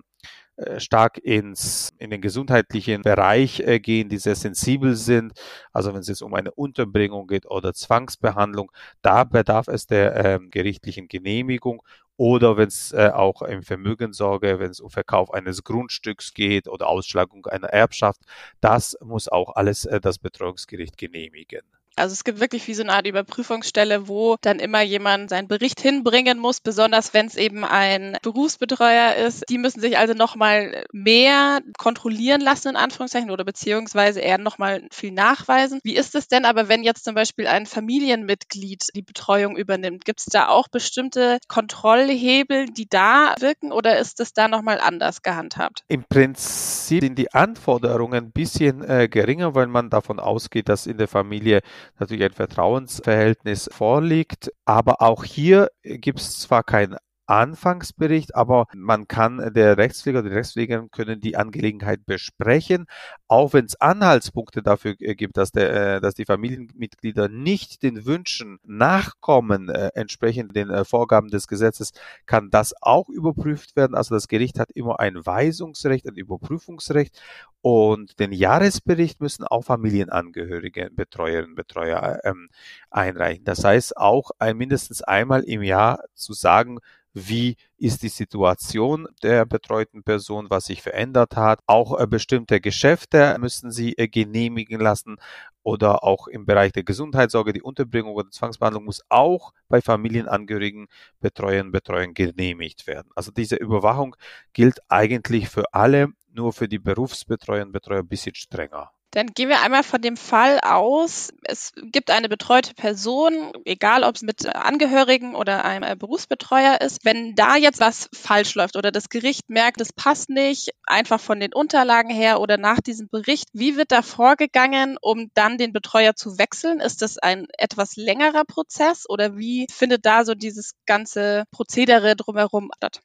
stark 0.78 1.18
ins, 1.18 1.92
in 1.98 2.10
den 2.10 2.20
gesundheitlichen 2.20 3.02
Bereich 3.02 3.60
äh, 3.60 3.80
gehen, 3.80 4.08
die 4.08 4.18
sehr 4.18 4.34
sensibel 4.34 4.96
sind. 4.96 5.32
Also 5.72 5.92
wenn 5.92 6.00
es 6.00 6.08
jetzt 6.08 6.22
um 6.22 6.34
eine 6.34 6.52
Unterbringung 6.52 7.26
geht 7.26 7.46
oder 7.46 7.72
Zwangsbehandlung, 7.74 8.70
da 9.02 9.24
bedarf 9.24 9.68
es 9.68 9.86
der 9.86 10.16
äh, 10.16 10.38
gerichtlichen 10.50 11.08
Genehmigung 11.08 11.82
oder 12.16 12.56
wenn 12.56 12.68
es 12.68 12.92
äh, 12.92 13.10
auch 13.12 13.42
im 13.42 13.62
Vermögenssorge, 13.62 14.60
wenn 14.60 14.70
es 14.70 14.80
um 14.80 14.90
Verkauf 14.90 15.32
eines 15.32 15.64
Grundstücks 15.64 16.34
geht 16.34 16.68
oder 16.68 16.86
Ausschlagung 16.88 17.46
einer 17.46 17.68
Erbschaft, 17.68 18.20
das 18.60 18.96
muss 19.00 19.28
auch 19.28 19.56
alles 19.56 19.86
äh, 19.86 20.00
das 20.00 20.18
Betreuungsgericht 20.18 20.98
genehmigen. 20.98 21.62
Also 21.96 22.12
es 22.12 22.24
gibt 22.24 22.40
wirklich 22.40 22.66
wie 22.68 22.74
so 22.74 22.82
eine 22.82 22.92
Art 22.92 23.06
Überprüfungsstelle, 23.06 24.08
wo 24.08 24.36
dann 24.40 24.58
immer 24.58 24.82
jemand 24.82 25.30
seinen 25.30 25.48
Bericht 25.48 25.80
hinbringen 25.80 26.38
muss, 26.38 26.60
besonders 26.60 27.14
wenn 27.14 27.26
es 27.26 27.36
eben 27.36 27.64
ein 27.64 28.16
Berufsbetreuer 28.22 29.14
ist. 29.16 29.44
Die 29.48 29.58
müssen 29.58 29.80
sich 29.80 29.98
also 29.98 30.14
nochmal 30.14 30.84
mehr 30.92 31.60
kontrollieren 31.78 32.40
lassen, 32.40 32.68
in 32.68 32.76
Anführungszeichen, 32.76 33.30
oder 33.30 33.44
beziehungsweise 33.44 34.20
eher 34.20 34.38
nochmal 34.38 34.86
viel 34.90 35.12
nachweisen. 35.12 35.80
Wie 35.84 35.96
ist 35.96 36.14
es 36.14 36.28
denn 36.28 36.44
aber, 36.44 36.68
wenn 36.68 36.82
jetzt 36.82 37.04
zum 37.04 37.14
Beispiel 37.14 37.46
ein 37.46 37.66
Familienmitglied 37.66 38.88
die 38.94 39.02
Betreuung 39.02 39.56
übernimmt? 39.56 40.04
Gibt 40.04 40.20
es 40.20 40.26
da 40.26 40.48
auch 40.48 40.68
bestimmte 40.68 41.38
Kontrollhebel, 41.48 42.66
die 42.66 42.88
da 42.88 43.34
wirken 43.38 43.72
oder 43.72 43.98
ist 43.98 44.20
es 44.20 44.32
da 44.32 44.48
nochmal 44.48 44.80
anders 44.80 45.22
gehandhabt? 45.22 45.84
Im 45.88 46.04
Prinzip 46.04 47.02
sind 47.02 47.18
die 47.18 47.32
Anforderungen 47.32 48.26
ein 48.26 48.32
bisschen 48.32 48.82
äh, 48.82 49.08
geringer, 49.08 49.54
weil 49.54 49.66
man 49.66 49.90
davon 49.90 50.18
ausgeht, 50.18 50.68
dass 50.68 50.86
in 50.86 50.98
der 50.98 51.08
Familie 51.08 51.60
natürlich 51.98 52.24
ein 52.24 52.32
Vertrauensverhältnis 52.32 53.68
vorliegt. 53.72 54.50
Aber 54.64 55.02
auch 55.02 55.24
hier 55.24 55.68
gibt 55.82 56.20
es 56.20 56.40
zwar 56.40 56.62
kein 56.62 56.96
Anfangsbericht, 57.26 58.34
aber 58.34 58.66
man 58.74 59.08
kann, 59.08 59.52
der 59.54 59.76
Rechtspfleger 59.76 60.22
die 60.22 60.28
Rechtspflegerin 60.28 60.90
können 60.90 61.20
die 61.20 61.36
Angelegenheit 61.36 62.04
besprechen, 62.06 62.86
auch 63.28 63.52
wenn 63.52 63.64
es 63.64 63.80
Anhaltspunkte 63.80 64.62
dafür 64.62 64.94
äh, 64.98 65.14
gibt, 65.14 65.36
dass, 65.36 65.52
der, 65.52 65.96
äh, 65.96 66.00
dass 66.00 66.14
die 66.14 66.24
Familienmitglieder 66.24 67.28
nicht 67.28 67.82
den 67.82 68.04
Wünschen 68.04 68.58
nachkommen, 68.64 69.68
äh, 69.68 69.90
entsprechend 69.94 70.56
den 70.56 70.84
Vorgaben 70.84 71.28
des 71.28 71.46
Gesetzes, 71.46 71.92
kann 72.26 72.50
das 72.50 72.74
auch 72.82 73.08
überprüft 73.08 73.76
werden. 73.76 73.94
Also 73.94 74.14
das 74.14 74.28
Gericht 74.28 74.58
hat 74.58 74.70
immer 74.72 75.00
ein 75.00 75.24
Weisungsrecht, 75.24 76.06
ein 76.06 76.16
Überprüfungsrecht 76.16 77.20
und 77.62 78.18
den 78.18 78.32
Jahresbericht 78.32 79.20
müssen 79.20 79.44
auch 79.44 79.62
Familienangehörige, 79.62 80.90
Betreuerinnen, 80.90 81.54
Betreuer 81.54 82.18
ähm, 82.24 82.48
einreichen. 82.90 83.44
Das 83.44 83.62
heißt 83.62 83.96
auch 83.96 84.32
ein, 84.40 84.56
mindestens 84.56 85.02
einmal 85.02 85.44
im 85.44 85.62
Jahr 85.62 86.02
zu 86.14 86.32
sagen, 86.32 86.80
wie 87.14 87.56
ist 87.76 88.02
die 88.02 88.08
Situation 88.08 89.06
der 89.22 89.44
betreuten 89.44 90.02
Person, 90.02 90.46
was 90.48 90.66
sich 90.66 90.82
verändert 90.82 91.36
hat. 91.36 91.60
Auch 91.66 91.98
äh, 91.98 92.06
bestimmte 92.06 92.60
Geschäfte 92.60 93.36
müssen 93.40 93.70
sie 93.70 93.92
äh, 93.98 94.08
genehmigen 94.08 94.80
lassen 94.80 95.16
oder 95.62 96.04
auch 96.04 96.26
im 96.26 96.46
Bereich 96.46 96.72
der 96.72 96.84
Gesundheitssorge, 96.84 97.52
die 97.52 97.62
Unterbringung 97.62 98.14
oder 98.14 98.30
Zwangsbehandlung 98.30 98.84
muss 98.84 99.02
auch 99.08 99.52
bei 99.68 99.80
Familienangehörigen, 99.80 100.88
Betreuern, 101.20 101.70
Betreuern 101.70 102.14
genehmigt 102.14 102.86
werden. 102.86 103.10
Also 103.14 103.30
diese 103.30 103.56
Überwachung 103.56 104.16
gilt 104.52 104.80
eigentlich 104.88 105.48
für 105.48 105.72
alle, 105.72 106.08
nur 106.32 106.52
für 106.52 106.68
die 106.68 106.78
Berufsbetreuer 106.78 107.64
und 107.66 107.72
Betreuer 107.72 108.00
ein 108.00 108.08
bisschen 108.08 108.34
strenger. 108.34 108.90
Dann 109.14 109.26
gehen 109.26 109.50
wir 109.50 109.60
einmal 109.60 109.82
von 109.82 110.00
dem 110.00 110.16
Fall 110.16 110.58
aus, 110.60 111.34
es 111.44 111.74
gibt 111.76 112.10
eine 112.10 112.30
betreute 112.30 112.72
Person, 112.72 113.52
egal 113.66 114.04
ob 114.04 114.16
es 114.16 114.22
mit 114.22 114.46
Angehörigen 114.46 115.34
oder 115.34 115.66
einem 115.66 115.82
äh, 115.82 115.94
Berufsbetreuer 115.96 116.80
ist. 116.80 117.04
Wenn 117.04 117.34
da 117.34 117.56
jetzt 117.56 117.78
was 117.78 118.08
falsch 118.14 118.54
läuft 118.54 118.74
oder 118.74 118.90
das 118.90 119.10
Gericht 119.10 119.50
merkt, 119.50 119.82
es 119.82 119.92
passt 119.92 120.30
nicht, 120.30 120.70
einfach 120.84 121.20
von 121.20 121.40
den 121.40 121.52
Unterlagen 121.52 122.08
her 122.08 122.40
oder 122.40 122.56
nach 122.56 122.80
diesem 122.80 123.10
Bericht, 123.10 123.50
wie 123.52 123.76
wird 123.76 123.92
da 123.92 124.00
vorgegangen, 124.00 124.96
um 125.02 125.30
dann 125.34 125.58
den 125.58 125.74
Betreuer 125.74 126.16
zu 126.16 126.38
wechseln? 126.38 126.80
Ist 126.80 127.02
das 127.02 127.18
ein 127.18 127.48
etwas 127.58 127.96
längerer 127.96 128.44
Prozess 128.46 129.04
oder 129.06 129.36
wie 129.36 129.66
findet 129.70 130.06
da 130.06 130.24
so 130.24 130.34
dieses 130.34 130.72
ganze 130.86 131.44
Prozedere 131.50 132.16
drumherum 132.16 132.70
statt? 132.78 133.02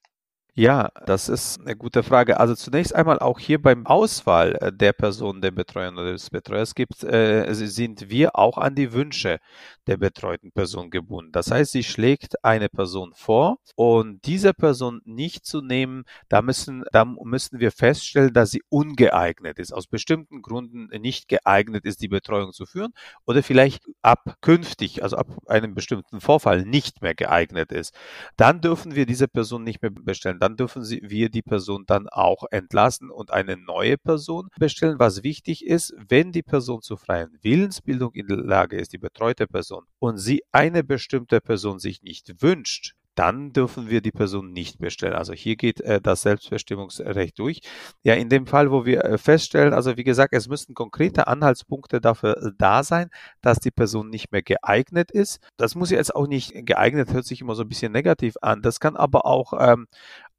Ja, 0.59 0.89
das 1.05 1.29
ist 1.29 1.61
eine 1.61 1.75
gute 1.75 2.01
Frage. 2.01 2.39
Also 2.39 2.55
zunächst 2.55 2.95
einmal 2.95 3.19
auch 3.19 3.37
hier 3.37 3.61
beim 3.61 3.85
Auswahl 3.85 4.55
äh, 4.59 4.73
der 4.73 4.91
Person, 4.91 5.39
der 5.39 5.51
Betreuer 5.51 5.91
oder 5.93 6.13
des 6.13 6.31
Betreuers 6.31 6.73
gibt, 6.73 7.03
äh, 7.03 7.53
sind 7.53 8.09
wir 8.09 8.35
auch 8.35 8.57
an 8.57 8.73
die 8.73 8.91
Wünsche 8.91 9.37
der 9.85 9.97
betreuten 9.97 10.51
Person 10.51 10.89
gebunden. 10.89 11.31
Das 11.31 11.51
heißt, 11.51 11.73
sie 11.73 11.83
schlägt 11.83 12.43
eine 12.43 12.69
Person 12.69 13.13
vor 13.13 13.59
und 13.75 14.25
diese 14.25 14.51
Person 14.51 15.01
nicht 15.05 15.45
zu 15.45 15.61
nehmen, 15.61 16.05
da 16.27 16.41
müssen, 16.41 16.83
da 16.91 17.05
müssen 17.05 17.59
wir 17.59 17.71
feststellen, 17.71 18.33
dass 18.33 18.49
sie 18.49 18.63
ungeeignet 18.69 19.59
ist, 19.59 19.71
aus 19.71 19.85
bestimmten 19.85 20.41
Gründen 20.41 20.87
nicht 20.99 21.27
geeignet 21.27 21.85
ist, 21.85 22.01
die 22.01 22.07
Betreuung 22.07 22.51
zu 22.51 22.65
führen 22.65 22.93
oder 23.27 23.43
vielleicht 23.43 23.85
ab 24.01 24.37
künftig, 24.41 25.03
also 25.03 25.17
ab 25.17 25.27
einem 25.45 25.75
bestimmten 25.75 26.19
Vorfall 26.19 26.63
nicht 26.65 27.03
mehr 27.03 27.13
geeignet 27.13 27.71
ist. 27.71 27.93
Dann 28.37 28.59
dürfen 28.59 28.95
wir 28.95 29.05
diese 29.05 29.27
Person 29.27 29.63
nicht 29.63 29.83
mehr 29.83 29.91
bestellen 29.91 30.39
dann 30.48 30.56
dürfen 30.56 30.86
Sie, 30.86 31.01
wir 31.04 31.30
die 31.30 31.42
Person 31.42 31.84
dann 31.86 32.08
auch 32.08 32.46
entlassen 32.51 33.12
und 33.12 33.32
eine 33.32 33.58
neue 33.58 33.98
Person 33.98 34.48
bestellen. 34.58 34.98
Was 34.98 35.22
wichtig 35.22 35.66
ist, 35.66 35.94
wenn 36.08 36.32
die 36.32 36.42
Person 36.42 36.82
zur 36.82 36.98
freien 36.98 37.38
Willensbildung 37.42 38.13
in 38.13 38.27
der 38.27 38.38
Lage 38.38 38.77
ist, 38.77 38.94
die 38.94 38.98
betreute 38.98 39.46
Person, 39.46 39.84
und 40.00 40.18
sie 40.18 40.44
eine 40.54 40.86
bestimmte 40.86 41.42
Person 41.42 41.80
sich 41.80 42.01
nicht 42.01 42.42
wünscht, 42.42 42.94
dann 43.18 43.51
dürfen 43.51 43.89
wir 43.89 44.01
die 44.01 44.12
Person 44.12 44.51
nicht 44.51 44.77
bestellen. 44.77 45.13
Also 45.13 45.34
hier 45.34 45.56
geht 45.56 45.82
äh, 45.82 46.00
das 46.00 46.22
Selbstbestimmungsrecht 46.22 47.38
durch. 47.39 47.62
Ja, 48.04 48.13
in 48.13 48.30
dem 48.30 48.46
Fall, 48.46 48.72
wo 48.72 48.86
wir 48.86 49.04
äh, 49.04 49.18
feststellen, 49.18 49.74
also 49.74 49.98
wie 49.98 50.04
gesagt, 50.04 50.34
es 50.34 50.48
müssten 50.48 50.75
konkrete 50.75 51.27
Anhaltspunkte 51.27 52.00
dafür 52.00 52.38
äh, 52.38 52.51
da 52.58 52.84
sein, 52.84 53.10
dass 53.42 53.58
die 53.58 53.72
Person 53.72 54.10
nicht 54.10 54.32
mehr 54.32 54.44
geeignet 54.44 55.10
ist. 55.10 55.39
Das 55.58 55.74
muss 55.74 55.89
jetzt 55.89 56.16
auch 56.16 56.27
nicht 56.27 56.54
geeignet, 56.66 57.12
hört 57.12 57.25
sich 57.25 57.42
immer 57.42 57.56
so 57.56 57.63
ein 57.63 57.70
bisschen 57.70 57.92
negativ 57.92 58.36
an. 58.42 58.62
Das 58.62 58.80
kann 58.80 58.96
aber 58.96 59.25
auch 59.25 59.54
ähm, 59.60 59.88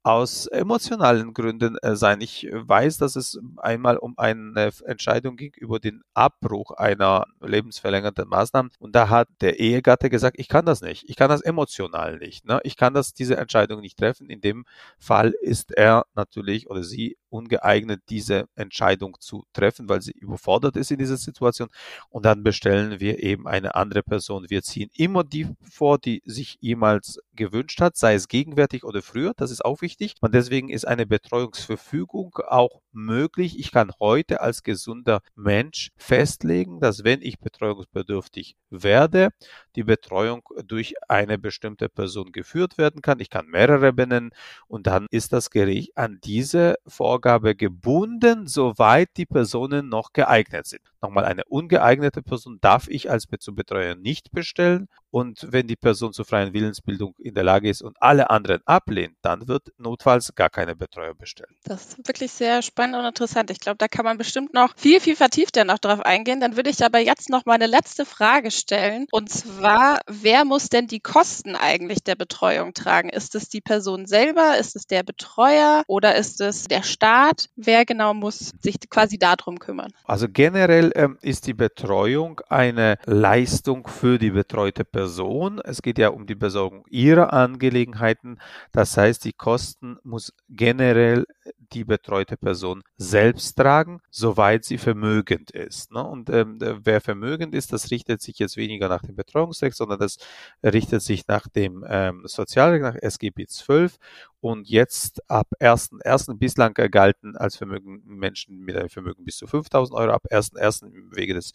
aus 0.03 0.47
emotionalen 0.47 1.33
Gründen 1.33 1.77
äh, 1.81 1.95
sein. 1.95 2.21
Ich 2.21 2.47
weiß, 2.51 2.97
dass 2.97 3.15
es 3.15 3.39
einmal 3.57 3.97
um 3.97 4.17
eine 4.17 4.71
Entscheidung 4.85 5.35
ging 5.35 5.53
über 5.57 5.79
den 5.79 6.01
Abbruch 6.13 6.71
einer 6.71 7.25
lebensverlängernden 7.41 8.27
Maßnahme 8.27 8.69
und 8.79 8.95
da 8.95 9.09
hat 9.09 9.27
der 9.41 9.59
Ehegatte 9.59 10.09
gesagt, 10.09 10.39
ich 10.39 10.47
kann 10.47 10.65
das 10.65 10.81
nicht, 10.81 11.09
ich 11.09 11.15
kann 11.15 11.29
das 11.29 11.41
emotional 11.41 12.17
nicht, 12.17 12.45
ne? 12.45 12.59
ich 12.63 12.77
kann 12.77 12.93
das 12.93 13.13
diese 13.13 13.37
Entscheidung 13.37 13.81
nicht 13.81 13.97
treffen. 13.97 14.29
In 14.29 14.41
dem 14.41 14.65
Fall 14.97 15.33
ist 15.41 15.71
er 15.71 16.05
natürlich 16.15 16.69
oder 16.69 16.83
sie 16.83 17.17
ungeeignet, 17.29 18.01
diese 18.09 18.45
Entscheidung 18.55 19.17
zu 19.19 19.45
treffen, 19.53 19.89
weil 19.89 20.01
sie 20.01 20.11
überfordert 20.11 20.75
ist 20.75 20.91
in 20.91 20.97
dieser 20.97 21.17
Situation. 21.17 21.69
Und 22.09 22.25
dann 22.25 22.43
bestellen 22.43 22.99
wir 22.99 23.21
eben 23.23 23.47
eine 23.47 23.75
andere 23.75 24.03
Person. 24.03 24.45
Wir 24.49 24.61
ziehen 24.63 24.89
immer 24.95 25.23
die 25.23 25.47
vor, 25.61 25.97
die 25.97 26.21
sich 26.25 26.57
jemals 26.59 27.19
gewünscht 27.33 27.81
hat, 27.81 27.97
sei 27.97 28.15
es 28.15 28.27
gegenwärtig 28.27 28.83
oder 28.83 29.01
früher. 29.01 29.33
Das 29.35 29.51
ist 29.51 29.63
auch 29.63 29.81
wichtig. 29.81 30.15
Und 30.21 30.33
deswegen 30.33 30.69
ist 30.69 30.87
eine 30.87 31.05
Betreuungsverfügung 31.05 32.37
auch 32.47 32.81
möglich. 32.91 33.59
Ich 33.59 33.71
kann 33.71 33.91
heute 33.99 34.41
als 34.41 34.63
gesunder 34.63 35.21
Mensch 35.35 35.91
festlegen, 35.97 36.79
dass 36.79 37.03
wenn 37.03 37.21
ich 37.21 37.39
betreuungsbedürftig 37.39 38.55
werde, 38.69 39.29
die 39.75 39.83
Betreuung 39.83 40.43
durch 40.65 40.95
eine 41.07 41.37
bestimmte 41.37 41.89
Person 41.89 42.31
geführt 42.31 42.77
werden 42.77 43.01
kann. 43.01 43.19
Ich 43.19 43.29
kann 43.29 43.47
mehrere 43.47 43.93
benennen 43.93 44.31
und 44.67 44.87
dann 44.87 45.07
ist 45.11 45.33
das 45.33 45.49
Gericht 45.49 45.97
an 45.97 46.19
diese 46.23 46.75
Vorgabe 47.19 47.53
gebunden, 47.53 48.47
soweit 48.47 49.09
die 49.17 49.25
Personen 49.25 49.89
noch 49.89 50.13
geeignet 50.13 50.67
sind. 50.67 50.81
Nochmal, 51.01 51.25
eine 51.25 51.43
ungeeignete 51.43 52.21
Person 52.21 52.59
darf 52.61 52.87
ich 52.87 53.11
als 53.11 53.27
Betreuer 53.51 53.95
nicht 53.95 54.31
bestellen 54.31 54.87
und 55.11 55.47
wenn 55.49 55.67
die 55.67 55.75
Person 55.75 56.13
zur 56.13 56.25
freien 56.25 56.53
Willensbildung 56.53 57.15
in 57.17 57.33
der 57.33 57.43
Lage 57.43 57.69
ist 57.69 57.81
und 57.81 57.97
alle 57.99 58.29
anderen 58.29 58.61
ablehnt, 58.65 59.15
dann 59.21 59.47
wird 59.47 59.71
notfalls 59.77 60.33
gar 60.35 60.49
keine 60.49 60.75
Betreuer 60.75 61.15
bestellt. 61.15 61.49
Das 61.63 61.85
ist 61.85 62.07
wirklich 62.07 62.31
sehr 62.31 62.61
spannend 62.61 62.95
und 62.97 63.05
interessant. 63.05 63.49
Ich 63.49 63.59
glaube, 63.59 63.77
da 63.77 63.87
kann 63.87 64.05
man 64.05 64.17
bestimmt 64.17 64.53
noch 64.53 64.73
viel, 64.77 64.99
viel 64.99 65.15
vertiefter 65.15 65.65
noch 65.65 65.79
drauf 65.79 66.01
eingehen. 66.01 66.39
Dann 66.39 66.55
würde 66.55 66.69
ich 66.69 66.83
aber 66.83 66.99
jetzt 66.99 67.29
noch 67.29 67.45
meine 67.45 67.65
letzte 67.65 68.05
Frage 68.05 68.51
stellen. 68.51 69.07
Und 69.11 69.29
zwar, 69.29 69.99
wer 70.07 70.45
muss 70.45 70.69
denn 70.69 70.87
die 70.87 70.99
Kosten 70.99 71.55
eigentlich 71.55 72.03
der 72.03 72.15
Betreuung 72.15 72.73
tragen? 72.73 73.09
Ist 73.09 73.35
es 73.35 73.49
die 73.49 73.61
Person 73.61 74.05
selber? 74.05 74.57
Ist 74.57 74.75
es 74.75 74.85
der 74.85 75.03
Betreuer? 75.03 75.83
Oder 75.87 76.15
ist 76.15 76.39
es 76.41 76.65
der 76.65 76.83
Staat? 76.83 77.49
Wer 77.55 77.85
genau 77.85 78.13
muss 78.13 78.51
sich 78.61 78.79
quasi 78.89 79.17
darum 79.17 79.59
kümmern? 79.59 79.91
Also 80.05 80.27
generell 80.29 80.91
ähm, 80.95 81.17
ist 81.21 81.47
die 81.47 81.53
Betreuung 81.53 82.41
eine 82.49 82.97
Leistung 83.05 83.87
für 83.87 84.19
die 84.19 84.31
betreute 84.31 84.85
Person. 84.85 84.98
Person. 84.99 85.61
Es 85.63 85.81
geht 85.81 85.97
ja 85.97 86.09
um 86.09 86.25
die 86.25 86.35
Besorgung 86.35 86.83
ihrer 86.89 87.31
Angelegenheiten. 87.31 88.37
Das 88.73 88.97
heißt, 88.97 89.23
die 89.23 89.31
Kosten 89.31 89.97
muss 90.03 90.33
generell 90.49 91.25
die 91.71 91.85
betreute 91.85 92.35
Person 92.35 92.83
selbst 92.97 93.55
tragen, 93.55 94.01
soweit 94.09 94.65
sie 94.65 94.77
vermögend 94.77 95.51
ist. 95.51 95.93
Ne? 95.93 96.03
Und 96.03 96.29
ähm, 96.29 96.57
wer 96.59 96.99
vermögend 96.99 97.55
ist, 97.55 97.71
das 97.71 97.91
richtet 97.91 98.21
sich 98.21 98.39
jetzt 98.39 98.57
weniger 98.57 98.89
nach 98.89 99.01
dem 99.01 99.15
Betreuungsrecht, 99.15 99.77
sondern 99.77 99.99
das 99.99 100.17
richtet 100.63 101.01
sich 101.01 101.25
nach 101.27 101.47
dem 101.47 101.85
ähm, 101.87 102.23
Sozialrecht, 102.25 102.81
nach 102.83 102.95
SGB 102.95 103.45
12 103.47 103.97
und 104.41 104.69
jetzt 104.69 105.29
ab 105.29 105.47
1.1. 105.59 106.37
bislang 106.37 106.73
galten 106.73 107.35
als 107.35 107.57
Vermögen 107.57 108.01
Menschen 108.05 108.59
mit 108.59 108.75
einem 108.75 108.89
Vermögen 108.89 109.25
bis 109.25 109.37
zu 109.37 109.45
5.000 109.45 109.91
Euro. 109.93 110.11
Ab 110.11 110.25
1.1. 110.31 110.93
im 110.93 111.15
Wege 111.15 111.33
des 111.33 111.51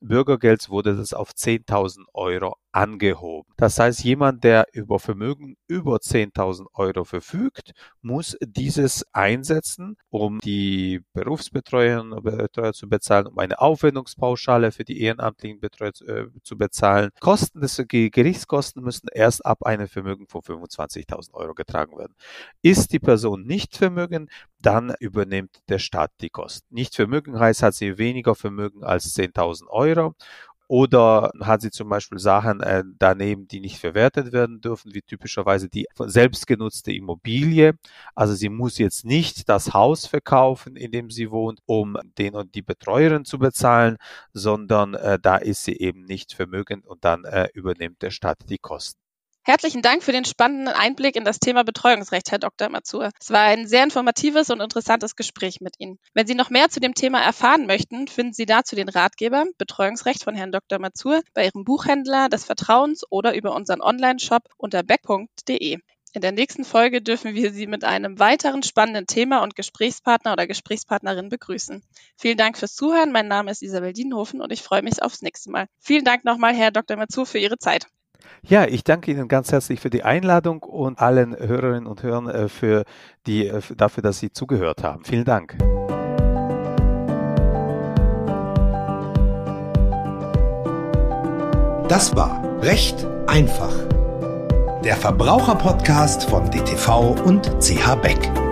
Bürgergelds 0.00 0.70
wurde 0.70 0.96
das 0.96 1.12
auf 1.12 1.32
10.000 1.32 2.04
Euro 2.14 2.56
angehoben. 2.72 3.52
Das 3.56 3.78
heißt, 3.78 4.04
jemand, 4.04 4.44
der 4.44 4.66
über 4.72 5.00
Vermögen 5.00 5.56
über 5.66 5.96
10.000 5.96 6.66
Euro 6.74 7.04
verfügt, 7.04 7.72
muss 8.02 8.36
dieses 8.40 9.04
einsetzen, 9.12 9.96
um 10.10 10.38
die 10.38 11.00
Berufsbetreuerinnen 11.14 12.12
und 12.12 12.22
Betreuer 12.22 12.72
zu 12.72 12.88
bezahlen, 12.88 13.26
um 13.26 13.38
eine 13.38 13.58
Aufwendungspauschale 13.58 14.70
für 14.70 14.84
die 14.84 15.00
ehrenamtlichen 15.02 15.60
Betreuer 15.60 15.92
äh, 16.06 16.26
zu 16.42 16.56
bezahlen. 16.56 17.10
Kosten 17.20 17.60
des 17.60 17.82
Gerichtskosten 17.88 18.82
müssen 18.82 19.08
erst 19.12 19.44
ab 19.44 19.64
einem 19.64 19.88
Vermögen 19.88 20.28
von 20.28 20.42
25.000 20.42 21.34
Euro 21.34 21.54
getragen 21.54 21.98
werden. 21.98 22.14
Ist 22.62 22.92
die 22.92 22.98
Person 22.98 23.44
nicht 23.44 23.76
vermögen, 23.76 24.28
dann 24.60 24.94
übernimmt 25.00 25.62
der 25.68 25.78
Staat 25.78 26.12
die 26.20 26.30
Kosten. 26.30 26.74
Nicht 26.74 26.94
Vermögen 26.94 27.38
heißt, 27.38 27.62
hat 27.62 27.74
sie 27.74 27.98
weniger 27.98 28.34
Vermögen 28.34 28.84
als 28.84 29.14
10.000 29.14 29.68
Euro 29.68 30.14
oder 30.68 31.32
hat 31.40 31.62
sie 31.62 31.70
zum 31.70 31.88
Beispiel 31.88 32.18
Sachen 32.18 32.60
äh, 32.60 32.84
daneben, 32.98 33.48
die 33.48 33.60
nicht 33.60 33.78
verwertet 33.78 34.32
werden 34.32 34.60
dürfen, 34.60 34.94
wie 34.94 35.00
typischerweise 35.00 35.68
die 35.70 35.86
selbstgenutzte 35.98 36.92
Immobilie. 36.92 37.74
Also 38.14 38.34
sie 38.34 38.50
muss 38.50 38.78
jetzt 38.78 39.04
nicht 39.04 39.48
das 39.48 39.72
Haus 39.72 40.06
verkaufen, 40.06 40.76
in 40.76 40.92
dem 40.92 41.10
sie 41.10 41.30
wohnt, 41.30 41.60
um 41.66 41.96
den 42.18 42.34
und 42.34 42.54
die 42.54 42.62
Betreuerin 42.62 43.24
zu 43.24 43.38
bezahlen, 43.38 43.96
sondern 44.34 44.94
äh, 44.94 45.18
da 45.20 45.36
ist 45.36 45.64
sie 45.64 45.78
eben 45.78 46.04
nicht 46.04 46.34
vermögend 46.34 46.86
und 46.86 47.02
dann 47.04 47.24
äh, 47.24 47.48
übernimmt 47.54 48.02
der 48.02 48.10
Staat 48.10 48.38
die 48.50 48.58
Kosten. 48.58 49.07
Herzlichen 49.48 49.80
Dank 49.80 50.02
für 50.02 50.12
den 50.12 50.26
spannenden 50.26 50.68
Einblick 50.68 51.16
in 51.16 51.24
das 51.24 51.40
Thema 51.40 51.64
Betreuungsrecht, 51.64 52.30
Herr 52.30 52.38
Dr. 52.38 52.68
Mazur. 52.68 53.12
Es 53.18 53.30
war 53.30 53.44
ein 53.44 53.66
sehr 53.66 53.82
informatives 53.82 54.50
und 54.50 54.60
interessantes 54.60 55.16
Gespräch 55.16 55.62
mit 55.62 55.76
Ihnen. 55.78 55.98
Wenn 56.12 56.26
Sie 56.26 56.34
noch 56.34 56.50
mehr 56.50 56.68
zu 56.68 56.80
dem 56.80 56.92
Thema 56.92 57.22
erfahren 57.22 57.64
möchten, 57.64 58.08
finden 58.08 58.34
Sie 58.34 58.44
dazu 58.44 58.76
den 58.76 58.90
Ratgeber 58.90 59.46
Betreuungsrecht 59.56 60.22
von 60.22 60.34
Herrn 60.34 60.52
Dr. 60.52 60.78
Mazur 60.78 61.22
bei 61.32 61.46
Ihrem 61.46 61.64
Buchhändler 61.64 62.28
des 62.28 62.44
Vertrauens 62.44 63.04
oder 63.08 63.34
über 63.34 63.54
unseren 63.54 63.80
Online-Shop 63.80 64.42
unter 64.58 64.82
beck.de. 64.82 65.78
In 66.12 66.20
der 66.20 66.32
nächsten 66.32 66.66
Folge 66.66 67.00
dürfen 67.00 67.34
wir 67.34 67.50
Sie 67.50 67.66
mit 67.66 67.84
einem 67.84 68.18
weiteren 68.18 68.62
spannenden 68.62 69.06
Thema 69.06 69.42
und 69.42 69.56
Gesprächspartner 69.56 70.34
oder 70.34 70.46
Gesprächspartnerin 70.46 71.30
begrüßen. 71.30 71.82
Vielen 72.18 72.36
Dank 72.36 72.58
fürs 72.58 72.74
Zuhören. 72.74 73.12
Mein 73.12 73.28
Name 73.28 73.50
ist 73.50 73.62
Isabel 73.62 73.94
Dienhofen 73.94 74.42
und 74.42 74.52
ich 74.52 74.60
freue 74.62 74.82
mich 74.82 75.02
aufs 75.02 75.22
nächste 75.22 75.50
Mal. 75.50 75.68
Vielen 75.80 76.04
Dank 76.04 76.26
nochmal, 76.26 76.54
Herr 76.54 76.70
Dr. 76.70 76.98
Mazur, 76.98 77.24
für 77.24 77.38
Ihre 77.38 77.56
Zeit. 77.56 77.86
Ja, 78.42 78.64
ich 78.66 78.84
danke 78.84 79.10
Ihnen 79.10 79.28
ganz 79.28 79.52
herzlich 79.52 79.80
für 79.80 79.90
die 79.90 80.02
Einladung 80.02 80.62
und 80.62 80.98
allen 80.98 81.36
Hörerinnen 81.36 81.86
und 81.86 82.02
Hörern 82.02 82.28
äh, 82.28 82.48
für 82.48 82.84
die, 83.26 83.46
äh, 83.46 83.60
dafür, 83.76 84.02
dass 84.02 84.18
Sie 84.18 84.30
zugehört 84.30 84.82
haben. 84.82 85.04
Vielen 85.04 85.24
Dank. 85.24 85.56
Das 91.88 92.14
war 92.14 92.42
Recht 92.60 93.06
einfach. 93.26 93.72
Der 94.84 94.96
Verbraucherpodcast 94.96 96.28
von 96.28 96.50
DTV 96.50 97.16
und 97.24 97.50
CH 97.60 97.94
Beck. 97.96 98.47